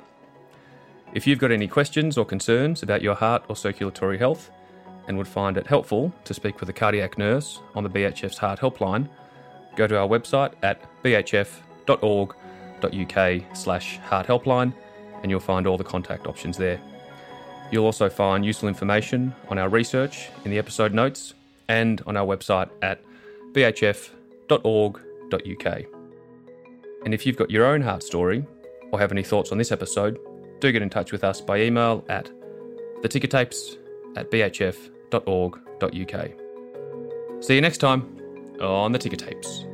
[1.13, 4.49] If you've got any questions or concerns about your heart or circulatory health
[5.07, 8.59] and would find it helpful to speak with a cardiac nurse on the BHF's Heart
[8.59, 9.09] Helpline,
[9.75, 12.37] go to our website at bhf.org.uk
[13.57, 14.73] slash heart helpline
[15.21, 16.79] and you'll find all the contact options there.
[17.71, 21.33] You'll also find useful information on our research in the episode notes
[21.67, 23.01] and on our website at
[23.51, 24.11] bhf.org.uk.
[27.03, 28.45] And if you've got your own heart story
[28.91, 30.17] or have any thoughts on this episode,
[30.61, 32.29] do get in touch with us by email at
[33.01, 33.77] thetickertapes
[34.15, 34.53] at bhf.org.uk.
[37.43, 38.17] See you next time
[38.61, 39.65] on the Ticker Tapes.